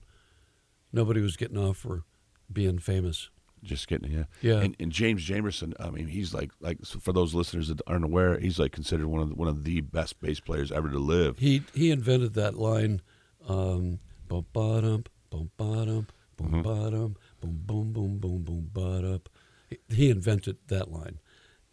Nobody 0.92 1.22
was 1.22 1.38
getting 1.38 1.58
off 1.58 1.78
for 1.78 2.04
being 2.52 2.80
famous. 2.80 3.30
Just 3.66 3.88
getting 3.88 4.12
yeah. 4.12 4.24
Yeah. 4.42 4.60
And, 4.62 4.76
and 4.80 4.92
James 4.92 5.28
Jamerson, 5.28 5.74
I 5.80 5.90
mean, 5.90 6.08
he's 6.08 6.34
like 6.34 6.52
like 6.60 6.86
for 6.86 7.12
those 7.12 7.34
listeners 7.34 7.68
that 7.70 7.82
aren't 7.88 8.06
aware, 8.06 8.40
he's 8.40 8.60
like 8.60 8.72
considered 8.72 9.08
one 9.08 9.22
of 9.22 9.30
the, 9.30 9.36
one 9.36 9.48
of 9.48 9.64
the 9.64 9.82
best 9.82 10.22
bass 10.22 10.40
players 10.40 10.72
ever 10.72 10.90
to 10.90 11.00
live. 11.00 11.40
He 11.40 11.64
he 11.74 11.92
invented 11.92 12.34
that 12.36 12.56
line, 12.56 13.02
um, 13.48 14.00
bum 14.28 14.46
dum, 14.54 15.04
bum 15.30 15.50
dum, 15.58 16.08
boom 16.38 16.62
ba 16.62 16.92
dum, 16.92 17.16
boom 17.42 17.62
boom 17.66 17.92
boom 17.94 18.18
boom 18.20 18.44
boom 18.44 18.70
dum. 18.74 19.22
He, 19.70 19.78
he 19.90 20.10
invented 20.10 20.58
that 20.68 20.92
line, 20.92 21.20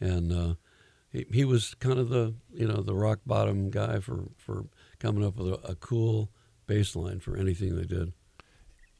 and 0.00 0.32
uh, 0.32 0.54
he 1.10 1.26
he 1.32 1.44
was 1.44 1.74
kind 1.74 1.98
of 1.98 2.08
the 2.08 2.34
you 2.52 2.66
know 2.66 2.80
the 2.80 2.94
rock 2.94 3.20
bottom 3.26 3.70
guy 3.70 4.00
for 4.00 4.30
for 4.36 4.66
coming 4.98 5.24
up 5.24 5.36
with 5.36 5.52
a, 5.52 5.72
a 5.72 5.74
cool 5.76 6.30
bass 6.66 6.96
line 6.96 7.20
for 7.20 7.36
anything 7.36 7.76
they 7.76 7.84
did. 7.84 8.12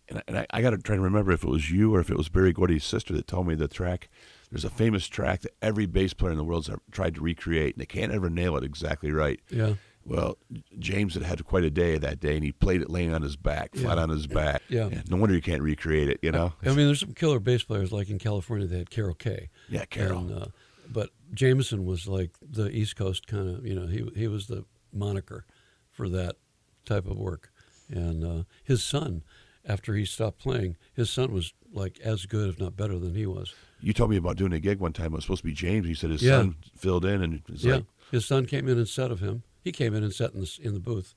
And 0.09 0.19
I, 0.19 0.23
and 0.29 0.39
I, 0.39 0.47
I 0.51 0.63
got 0.63 0.71
to 0.71 0.79
try 0.79 0.97
to 0.97 1.03
remember 1.03 1.33
if 1.33 1.45
it 1.45 1.49
was 1.49 1.71
you 1.71 1.95
or 1.95 2.01
if 2.01 2.11
it 2.11 2.17
was 2.17 2.29
Berry 2.29 2.53
Gordy's 2.53 2.85
sister 2.85 3.13
that 3.15 3.27
told 3.27 3.47
me 3.47 3.55
the 3.55 3.69
track. 3.69 4.09
There's 4.51 4.65
a 4.65 4.71
famous 4.71 5.07
track 5.07 5.41
that 5.43 5.53
every 5.63 5.87
bass 5.87 6.13
player 6.13 6.33
in 6.33 6.37
the 6.39 6.45
world's 6.45 6.69
tried 6.91 7.15
to 7.15 7.21
recreate, 7.23 7.75
and 7.75 7.81
they 7.81 7.87
can't 7.87 8.13
ever 8.13 8.29
nail 8.29 8.57
it 8.57 8.65
exactly 8.65 9.11
right. 9.11 9.41
Yeah. 9.49 9.75
Well, 10.05 10.37
James 10.79 11.15
had 11.15 11.23
had 11.23 11.43
quite 11.45 11.65
a 11.65 11.71
day 11.71 11.97
that 11.97 12.19
day, 12.21 12.35
and 12.35 12.45
he 12.45 12.53
played 12.53 12.83
it 12.83 12.91
laying 12.91 13.15
on 13.15 13.23
his 13.23 13.37
back, 13.37 13.75
flat 13.75 13.97
Yeah. 13.97 14.03
on 14.03 14.09
his 14.11 14.27
back. 14.27 14.61
Yeah. 14.69 14.91
no 15.09 15.17
wonder 15.17 15.35
you 15.35 15.41
can't 15.41 15.63
recreate 15.63 16.09
it. 16.11 16.19
You 16.23 16.33
know. 16.33 16.53
I 16.63 16.67
mean, 16.71 16.87
there's 16.87 17.01
some 17.01 17.15
killer 17.15 17.39
bass 17.39 17.63
players 17.63 17.93
like 17.93 18.11
in 18.11 18.19
California. 18.19 18.67
They 18.67 18.79
had 18.79 18.91
Carol 18.91 19.15
Kaye. 19.15 19.49
Yeah, 19.71 19.85
Carol. 19.87 20.19
And, 20.19 20.43
uh, 20.43 20.47
but 20.91 21.11
Jameson 21.33 21.87
was 21.87 22.07
like 22.09 22.33
the 22.43 22.69
East 22.69 22.97
Coast 22.97 23.27
kind 23.29 23.49
of. 23.49 23.65
You 23.65 23.75
know, 23.77 23.87
he 23.87 24.05
he 24.17 24.27
was 24.27 24.49
the 24.49 24.65
moniker 24.93 25.47
for 25.91 26.09
that 26.11 26.37
type 26.85 27.07
of 27.07 27.17
work. 27.17 27.51
And 27.89 28.25
uh, 28.25 28.43
his 28.65 28.83
son, 28.83 29.23
after 29.65 29.95
he 29.95 30.05
stopped 30.05 30.39
playing, 30.39 30.77
his 30.95 31.11
son 31.11 31.33
was 31.33 31.53
like 31.73 31.99
as 32.01 32.27
good, 32.27 32.49
if 32.49 32.59
not 32.61 32.77
better, 32.77 32.99
than 32.99 33.15
he 33.15 33.27
was. 33.27 33.55
you 33.81 33.93
told 33.93 34.11
me 34.11 34.17
about 34.17 34.37
doing 34.37 34.53
a 34.53 34.61
gig 34.61 34.79
one 34.79 34.93
time. 34.93 35.07
It 35.07 35.17
was 35.17 35.25
supposed 35.25 35.41
to 35.43 35.47
be 35.47 35.55
James. 35.55 35.87
He 35.87 35.95
said 35.95 36.11
his 36.11 36.23
Yeah. 36.23 36.39
son 36.39 36.57
filled 36.77 37.05
in, 37.05 37.23
and 37.23 37.43
yeah, 37.49 37.75
like, 37.77 37.85
his 38.11 38.25
son 38.27 38.47
came 38.47 38.69
in 38.69 38.77
and 38.79 38.89
sat 38.89 39.11
of 39.11 39.21
him. 39.21 39.43
He 39.63 39.73
came 39.73 39.95
in 39.95 40.03
and 40.03 40.13
sat 40.13 40.35
in 40.35 40.41
the 40.41 40.59
in 40.63 40.75
the 40.75 40.81
booth, 40.81 41.15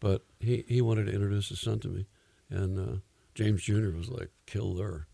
but 0.00 0.22
he 0.40 0.64
he 0.68 0.80
wanted 0.82 1.06
to 1.06 1.12
introduce 1.12 1.48
his 1.48 1.60
son 1.60 1.78
to 1.80 1.88
me, 1.88 2.06
and 2.50 2.78
uh, 2.78 2.96
James 3.34 3.62
Jr. 3.62 3.90
was 3.96 4.08
like 4.08 4.30
killer. 4.46 5.06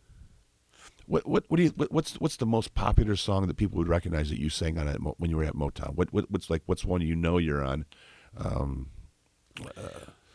what 1.07 1.27
what 1.27 1.45
what 1.49 1.57
do 1.59 1.63
you 1.65 1.71
what, 1.77 1.93
what's 1.93 2.15
what's 2.15 2.37
the 2.37 2.47
most 2.47 2.75
popular 2.75 3.17
song 3.17 3.47
that 3.47 3.57
people 3.57 3.77
would 3.79 3.89
recognize 3.89 4.29
that 4.31 4.41
you 4.41 4.49
sang 4.49 4.79
on 4.79 4.89
it 4.89 4.99
when 5.19 5.31
you 5.31 5.37
were 5.37 5.45
at 5.45 5.55
Motown? 5.55 5.95
What, 5.95 6.13
what 6.13 6.31
what's 6.31 6.49
like 6.51 6.63
what's 6.67 6.85
one 6.85 7.01
you 7.03 7.15
know 7.15 7.39
you're 7.39 7.63
on? 7.65 7.85
Um, 8.37 8.89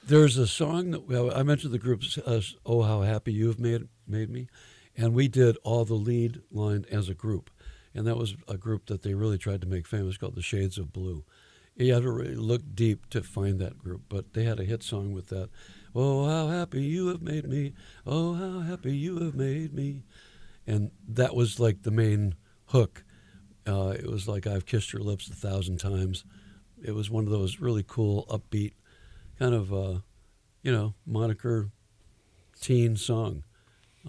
There's 0.07 0.37
a 0.37 0.45
song 0.45 0.91
that 0.91 1.07
well, 1.07 1.35
I 1.35 1.41
mentioned 1.41 1.73
the 1.73 1.79
group 1.79 2.03
uh, 2.27 2.39
"Oh 2.63 2.83
How 2.83 3.01
Happy 3.01 3.33
You 3.33 3.47
Have 3.47 3.59
Made 3.59 3.87
Made 4.07 4.29
Me," 4.29 4.47
and 4.95 5.15
we 5.15 5.27
did 5.27 5.57
all 5.63 5.83
the 5.83 5.95
lead 5.95 6.43
line 6.51 6.85
as 6.91 7.09
a 7.09 7.15
group, 7.15 7.49
and 7.95 8.05
that 8.05 8.15
was 8.15 8.35
a 8.47 8.55
group 8.55 8.85
that 8.85 9.01
they 9.01 9.15
really 9.15 9.39
tried 9.39 9.61
to 9.61 9.67
make 9.67 9.87
famous 9.87 10.15
called 10.15 10.35
the 10.35 10.43
Shades 10.43 10.77
of 10.77 10.93
Blue. 10.93 11.23
You 11.75 11.91
had 11.95 12.03
to 12.03 12.11
really 12.11 12.35
look 12.35 12.61
deep 12.75 13.09
to 13.09 13.23
find 13.23 13.57
that 13.61 13.79
group, 13.79 14.03
but 14.07 14.33
they 14.33 14.43
had 14.43 14.59
a 14.59 14.63
hit 14.63 14.83
song 14.83 15.11
with 15.11 15.29
that. 15.29 15.49
Oh 15.95 16.29
how 16.29 16.49
happy 16.49 16.83
you 16.83 17.07
have 17.07 17.23
made 17.23 17.49
me! 17.49 17.73
Oh 18.05 18.35
how 18.35 18.59
happy 18.59 18.95
you 18.95 19.17
have 19.23 19.33
made 19.33 19.73
me! 19.73 20.03
And 20.67 20.91
that 21.07 21.35
was 21.35 21.59
like 21.59 21.81
the 21.81 21.89
main 21.89 22.35
hook. 22.67 23.03
Uh, 23.65 23.95
it 23.97 24.05
was 24.05 24.27
like 24.27 24.45
I've 24.45 24.67
kissed 24.67 24.93
your 24.93 25.01
lips 25.01 25.27
a 25.29 25.33
thousand 25.33 25.79
times. 25.79 26.25
It 26.79 26.91
was 26.91 27.09
one 27.09 27.23
of 27.23 27.31
those 27.31 27.59
really 27.59 27.83
cool, 27.87 28.27
upbeat, 28.29 28.73
kind 29.39 29.53
of, 29.53 29.73
uh, 29.73 29.99
you 30.61 30.71
know, 30.71 30.93
moniker 31.05 31.69
teen 32.61 32.95
song 32.95 33.43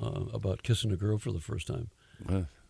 uh, 0.00 0.24
about 0.32 0.62
kissing 0.62 0.92
a 0.92 0.96
girl 0.96 1.18
for 1.18 1.32
the 1.32 1.40
first 1.40 1.66
time. 1.66 1.90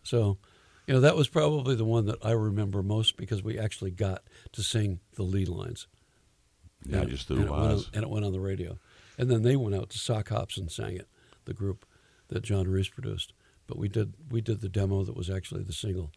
So, 0.03 0.37
you 0.85 0.93
know, 0.93 1.01
that 1.01 1.15
was 1.17 1.27
probably 1.27 1.75
the 1.75 1.85
one 1.85 2.05
that 2.05 2.23
I 2.23 2.31
remember 2.31 2.81
most 2.81 3.17
because 3.17 3.43
we 3.43 3.59
actually 3.59 3.91
got 3.91 4.23
to 4.53 4.63
sing 4.63 4.99
the 5.15 5.23
lead 5.23 5.49
lines. 5.49 5.87
yeah, 6.85 7.01
And- 7.01 7.09
just 7.09 7.27
the 7.27 7.35
and 7.35 7.43
it, 7.45 7.49
on, 7.49 7.83
and 7.93 8.03
it 8.03 8.09
went 8.09 8.25
on 8.25 8.31
the 8.31 8.39
radio. 8.39 8.77
And 9.17 9.29
then 9.29 9.41
they 9.41 9.55
went 9.55 9.75
out 9.75 9.89
to 9.89 9.97
Sock 9.97 10.29
Hops 10.29 10.57
and 10.57 10.71
sang 10.71 10.95
it, 10.95 11.07
the 11.45 11.53
group 11.53 11.85
that 12.29 12.43
John 12.43 12.67
Reese 12.67 12.87
produced. 12.89 13.33
But 13.65 13.77
we 13.77 13.89
did 13.89 14.13
we 14.29 14.39
did 14.41 14.61
the 14.61 14.69
demo 14.69 15.03
that 15.03 15.15
was 15.15 15.29
actually 15.29 15.63
the 15.63 15.73
single. 15.73 16.11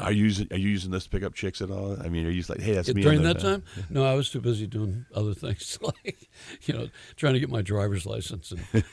Are 0.00 0.12
you 0.12 0.24
using 0.24 0.48
are 0.50 0.56
you 0.56 0.68
using 0.68 0.90
this 0.90 1.04
to 1.04 1.10
pick 1.10 1.22
up 1.22 1.34
chicks 1.34 1.60
at 1.60 1.70
all? 1.70 1.96
I 2.00 2.08
mean, 2.08 2.26
are 2.26 2.30
you 2.30 2.38
just 2.40 2.50
like, 2.50 2.60
hey, 2.60 2.72
that's 2.74 2.88
It- 2.88 2.96
me 2.96 3.02
during 3.02 3.22
that 3.22 3.40
time? 3.40 3.64
No, 3.88 4.04
I 4.04 4.14
was 4.14 4.30
too 4.30 4.40
busy 4.40 4.66
doing 4.66 5.06
other 5.14 5.34
things, 5.34 5.78
like 5.82 6.28
you 6.64 6.74
know, 6.74 6.88
trying 7.16 7.34
to 7.34 7.40
get 7.40 7.50
my 7.50 7.62
driver's 7.62 8.06
license 8.06 8.52
and 8.52 8.62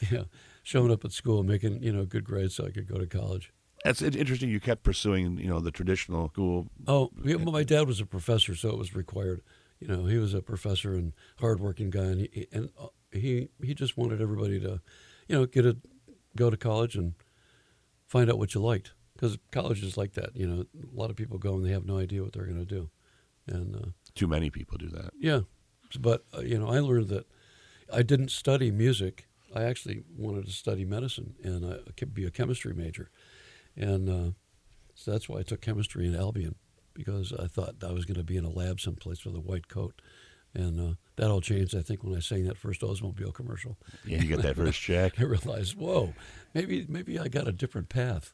you 0.00 0.18
know, 0.18 0.24
showing 0.62 0.90
up 0.90 1.04
at 1.04 1.12
school, 1.12 1.42
making 1.42 1.82
you 1.82 1.92
know 1.92 2.04
good 2.04 2.24
grades 2.24 2.54
so 2.54 2.66
I 2.66 2.70
could 2.70 2.88
go 2.88 2.98
to 2.98 3.06
college. 3.06 3.52
That's 3.84 4.02
interesting. 4.02 4.50
You 4.50 4.60
kept 4.60 4.82
pursuing, 4.82 5.38
you 5.38 5.48
know, 5.48 5.58
the 5.58 5.70
traditional 5.70 6.28
school. 6.28 6.68
Oh, 6.86 7.10
yeah, 7.24 7.36
well, 7.36 7.50
my 7.52 7.62
dad 7.62 7.86
was 7.86 7.98
a 7.98 8.04
professor, 8.04 8.54
so 8.54 8.68
it 8.68 8.76
was 8.76 8.94
required. 8.94 9.40
You 9.78 9.88
know, 9.88 10.04
he 10.04 10.18
was 10.18 10.34
a 10.34 10.42
professor 10.42 10.92
and 10.92 11.14
hardworking 11.38 11.88
guy, 11.88 12.02
and, 12.02 12.20
he, 12.20 12.46
and 12.52 12.68
uh, 12.78 12.88
he 13.10 13.48
he 13.62 13.72
just 13.74 13.96
wanted 13.96 14.20
everybody 14.20 14.60
to, 14.60 14.80
you 15.28 15.36
know, 15.36 15.46
get 15.46 15.64
a 15.64 15.78
go 16.36 16.50
to 16.50 16.56
college 16.58 16.94
and 16.94 17.14
find 18.06 18.30
out 18.30 18.38
what 18.38 18.54
you 18.54 18.60
liked 18.60 18.92
because 19.20 19.36
college 19.50 19.82
is 19.82 19.96
like 19.96 20.12
that. 20.14 20.34
You 20.34 20.46
know, 20.46 20.60
a 20.62 20.96
lot 20.98 21.10
of 21.10 21.16
people 21.16 21.36
go 21.38 21.54
and 21.54 21.64
they 21.64 21.72
have 21.72 21.84
no 21.84 21.98
idea 21.98 22.22
what 22.22 22.32
they're 22.32 22.46
going 22.46 22.58
to 22.58 22.64
do, 22.64 22.88
and 23.46 23.76
uh, 23.76 23.88
Too 24.14 24.26
many 24.26 24.48
people 24.50 24.78
do 24.78 24.88
that. 24.88 25.10
yeah, 25.18 25.40
but 25.98 26.24
uh, 26.36 26.40
you 26.40 26.58
know, 26.58 26.68
I 26.68 26.78
learned 26.80 27.08
that 27.08 27.26
I 27.92 28.02
didn't 28.02 28.30
study 28.30 28.70
music. 28.70 29.26
I 29.54 29.64
actually 29.64 30.04
wanted 30.16 30.46
to 30.46 30.52
study 30.52 30.84
medicine 30.84 31.34
and 31.42 31.66
I 31.66 31.90
could 31.96 32.14
be 32.14 32.24
a 32.24 32.30
chemistry 32.30 32.72
major, 32.72 33.10
and 33.76 34.08
uh, 34.08 34.30
so 34.94 35.10
that's 35.10 35.28
why 35.28 35.40
I 35.40 35.42
took 35.42 35.60
chemistry 35.60 36.06
in 36.06 36.14
Albion 36.14 36.54
because 36.94 37.32
I 37.32 37.46
thought 37.46 37.76
I 37.86 37.92
was 37.92 38.04
going 38.04 38.18
to 38.18 38.24
be 38.24 38.36
in 38.36 38.44
a 38.44 38.50
lab 38.50 38.80
someplace 38.80 39.24
with 39.24 39.34
a 39.34 39.40
white 39.40 39.68
coat, 39.68 40.00
and 40.54 40.80
uh, 40.80 40.94
that 41.16 41.30
all 41.30 41.40
changed. 41.40 41.76
I 41.76 41.82
think 41.82 42.04
when 42.04 42.16
I 42.16 42.20
sang 42.20 42.44
that 42.44 42.56
first 42.58 42.80
Oldsmobile 42.82 43.34
commercial, 43.34 43.76
Yeah, 44.04 44.20
you 44.22 44.28
get 44.28 44.42
that 44.42 44.56
first 44.64 44.80
check. 44.80 45.18
I 45.20 45.24
realized, 45.24 45.74
whoa, 45.76 46.14
maybe 46.54 46.86
maybe 46.88 47.18
I 47.18 47.28
got 47.28 47.48
a 47.48 47.52
different 47.52 47.88
path. 47.88 48.32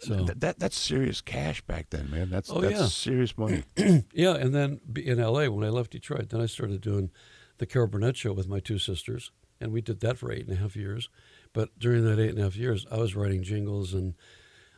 So 0.00 0.16
Th- 0.26 0.38
that 0.38 0.58
that's 0.58 0.78
serious 0.78 1.20
cash 1.20 1.60
back 1.62 1.90
then, 1.90 2.10
man. 2.10 2.30
That's 2.30 2.50
Oh, 2.50 2.60
that's 2.60 2.80
yeah. 2.80 2.86
serious 2.86 3.36
money. 3.36 3.64
Yeah, 4.14 4.34
and 4.34 4.54
then 4.54 4.80
in 4.96 5.18
LA 5.18 5.46
when 5.48 5.64
I 5.64 5.68
left 5.68 5.90
Detroit, 5.92 6.30
then 6.30 6.40
I 6.40 6.46
started 6.46 6.80
doing 6.80 7.10
the 7.58 7.66
Carol 7.66 7.88
Burnett 7.88 8.16
show 8.16 8.32
with 8.32 8.48
my 8.48 8.60
two 8.60 8.78
sisters, 8.78 9.30
and 9.60 9.72
we 9.72 9.80
did 9.82 10.00
that 10.00 10.16
for 10.18 10.32
eight 10.32 10.46
and 10.46 10.56
a 10.56 10.60
half 10.60 10.74
years. 10.76 11.08
But 11.52 11.78
during 11.78 12.04
that 12.04 12.18
eight 12.18 12.30
and 12.30 12.38
a 12.38 12.42
half 12.44 12.56
years, 12.56 12.86
I 12.90 12.96
was 12.96 13.14
writing 13.14 13.42
jingles, 13.42 13.92
and 13.92 14.14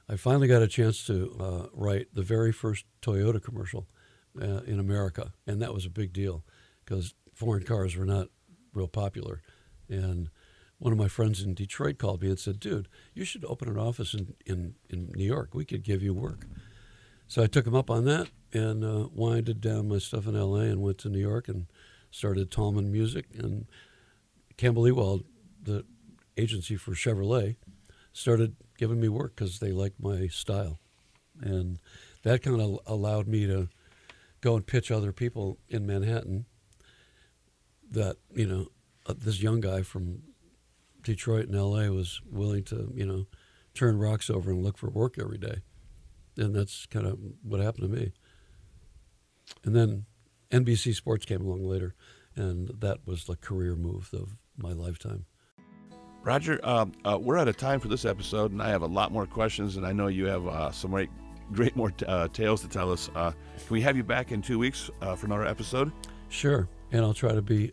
I 0.08 0.16
finally 0.16 0.48
got 0.48 0.62
a 0.62 0.66
chance 0.68 1.06
to 1.06 1.37
uh, 1.38 1.66
write 1.72 2.08
the 2.12 2.22
very 2.22 2.50
first 2.52 2.85
Toyota 3.00 3.40
commercial 3.42 3.87
uh, 4.40 4.62
in 4.66 4.80
America, 4.80 5.32
and 5.46 5.62
that 5.62 5.72
was 5.72 5.87
a 5.87 5.90
big 5.90 6.12
deal 6.12 6.44
because 6.85 7.14
foreign 7.32 7.62
cars 7.64 7.94
were 7.96 8.04
not 8.06 8.28
real 8.74 8.88
popular. 8.88 9.40
And 9.88 10.30
one 10.82 10.92
of 10.92 10.98
my 10.98 11.06
friends 11.06 11.40
in 11.40 11.54
Detroit 11.54 11.96
called 11.96 12.22
me 12.22 12.28
and 12.28 12.38
said, 12.40 12.58
"Dude, 12.58 12.88
you 13.14 13.24
should 13.24 13.44
open 13.44 13.68
an 13.68 13.78
office 13.78 14.14
in, 14.14 14.34
in, 14.44 14.74
in 14.90 15.12
New 15.14 15.24
York. 15.24 15.54
We 15.54 15.64
could 15.64 15.84
give 15.84 16.02
you 16.02 16.12
work." 16.12 16.44
So 17.28 17.40
I 17.40 17.46
took 17.46 17.68
him 17.68 17.76
up 17.76 17.88
on 17.88 18.04
that 18.06 18.30
and 18.52 18.84
uh, 18.84 19.06
winded 19.12 19.60
down 19.60 19.86
my 19.86 19.98
stuff 19.98 20.26
in 20.26 20.34
L.A. 20.34 20.62
and 20.62 20.82
went 20.82 20.98
to 20.98 21.08
New 21.08 21.20
York 21.20 21.46
and 21.46 21.66
started 22.10 22.50
Tallman 22.50 22.90
Music 22.90 23.26
and 23.38 23.66
Campbell 24.56 24.88
Ewald, 24.88 25.24
the 25.62 25.84
agency 26.36 26.74
for 26.74 26.94
Chevrolet, 26.94 27.54
started 28.12 28.56
giving 28.76 29.00
me 29.00 29.08
work 29.08 29.36
because 29.36 29.60
they 29.60 29.70
liked 29.70 30.02
my 30.02 30.26
style, 30.26 30.80
and 31.40 31.78
that 32.24 32.42
kind 32.42 32.60
of 32.60 32.80
allowed 32.86 33.28
me 33.28 33.46
to 33.46 33.68
go 34.40 34.56
and 34.56 34.66
pitch 34.66 34.90
other 34.90 35.12
people 35.12 35.58
in 35.68 35.86
Manhattan. 35.86 36.46
That 37.88 38.16
you 38.34 38.48
know, 38.48 38.66
uh, 39.06 39.14
this 39.16 39.40
young 39.40 39.60
guy 39.60 39.82
from 39.82 40.22
Detroit 41.02 41.46
and 41.46 41.56
L.A. 41.56 41.90
was 41.90 42.20
willing 42.30 42.64
to 42.64 42.92
you 42.94 43.06
know 43.06 43.26
turn 43.74 43.98
rocks 43.98 44.28
over 44.30 44.50
and 44.50 44.62
look 44.62 44.76
for 44.76 44.90
work 44.90 45.18
every 45.18 45.38
day 45.38 45.62
and 46.36 46.54
that's 46.54 46.86
kind 46.86 47.06
of 47.06 47.18
what 47.42 47.60
happened 47.60 47.92
to 47.92 48.00
me. 48.00 48.12
And 49.64 49.74
then 49.74 50.06
NBC 50.50 50.94
Sports 50.94 51.24
came 51.24 51.42
along 51.42 51.64
later, 51.64 51.94
and 52.36 52.68
that 52.80 53.06
was 53.06 53.24
the 53.24 53.36
career 53.36 53.74
move 53.74 54.10
of 54.12 54.36
my 54.56 54.72
lifetime. 54.72 55.26
Roger, 56.22 56.60
um, 56.62 56.92
uh, 57.04 57.18
we're 57.20 57.36
out 57.36 57.48
of 57.48 57.56
time 57.56 57.80
for 57.80 57.88
this 57.88 58.04
episode, 58.04 58.52
and 58.52 58.62
I 58.62 58.68
have 58.68 58.82
a 58.82 58.86
lot 58.86 59.10
more 59.10 59.26
questions, 59.26 59.76
and 59.76 59.84
I 59.84 59.92
know 59.92 60.06
you 60.06 60.26
have 60.26 60.46
uh, 60.46 60.70
some 60.70 60.92
great, 60.92 61.10
great 61.52 61.74
more 61.74 61.90
t- 61.90 62.06
uh, 62.06 62.28
tales 62.28 62.60
to 62.62 62.68
tell 62.68 62.92
us. 62.92 63.10
Uh, 63.14 63.32
can 63.32 63.66
we 63.70 63.80
have 63.80 63.96
you 63.96 64.04
back 64.04 64.30
in 64.30 64.40
two 64.40 64.58
weeks 64.58 64.88
uh, 65.00 65.16
for 65.16 65.26
another 65.26 65.46
episode? 65.46 65.90
Sure, 66.28 66.68
and 66.92 67.04
I'll 67.04 67.14
try 67.14 67.32
to 67.32 67.42
be 67.42 67.72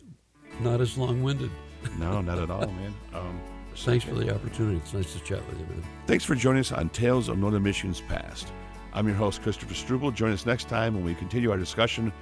not 0.60 0.80
as 0.80 0.98
long-winded. 0.98 1.50
No, 1.98 2.20
not 2.20 2.38
at 2.38 2.50
all, 2.50 2.66
man. 2.66 2.94
Um, 3.14 3.40
Thanks 3.76 4.04
for 4.04 4.14
the 4.14 4.34
opportunity. 4.34 4.76
It's 4.78 4.92
nice 4.92 5.12
to 5.14 5.20
chat 5.20 5.46
with 5.48 5.58
you, 5.58 5.66
man. 5.66 5.82
Thanks 6.06 6.24
for 6.24 6.34
joining 6.34 6.60
us 6.60 6.72
on 6.72 6.88
Tales 6.90 7.28
of 7.28 7.38
Northern 7.38 7.62
Michigan's 7.62 8.00
Past. 8.00 8.48
I'm 8.92 9.06
your 9.06 9.16
host, 9.16 9.42
Christopher 9.42 9.74
Struble. 9.74 10.10
Join 10.10 10.32
us 10.32 10.44
next 10.44 10.68
time 10.68 10.94
when 10.94 11.04
we 11.04 11.14
continue 11.14 11.50
our 11.50 11.56
discussion 11.56 12.12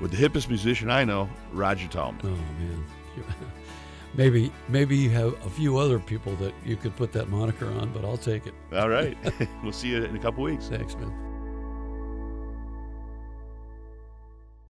with 0.00 0.12
the 0.12 0.16
hippest 0.16 0.48
musician 0.48 0.90
I 0.90 1.04
know, 1.04 1.28
Roger 1.52 1.88
Tallman. 1.88 2.20
Oh 2.24 2.28
man, 2.28 2.84
maybe 4.14 4.52
maybe 4.68 4.96
you 4.96 5.10
have 5.10 5.34
a 5.44 5.50
few 5.50 5.76
other 5.78 5.98
people 5.98 6.34
that 6.36 6.54
you 6.64 6.76
could 6.76 6.96
put 6.96 7.12
that 7.12 7.28
moniker 7.28 7.66
on, 7.66 7.92
but 7.92 8.04
I'll 8.04 8.16
take 8.16 8.46
it. 8.46 8.54
All 8.72 8.88
right. 8.88 9.16
we'll 9.62 9.72
see 9.72 9.88
you 9.88 10.04
in 10.04 10.14
a 10.16 10.20
couple 10.20 10.44
weeks. 10.44 10.68
Thanks, 10.68 10.94
man. 10.96 11.31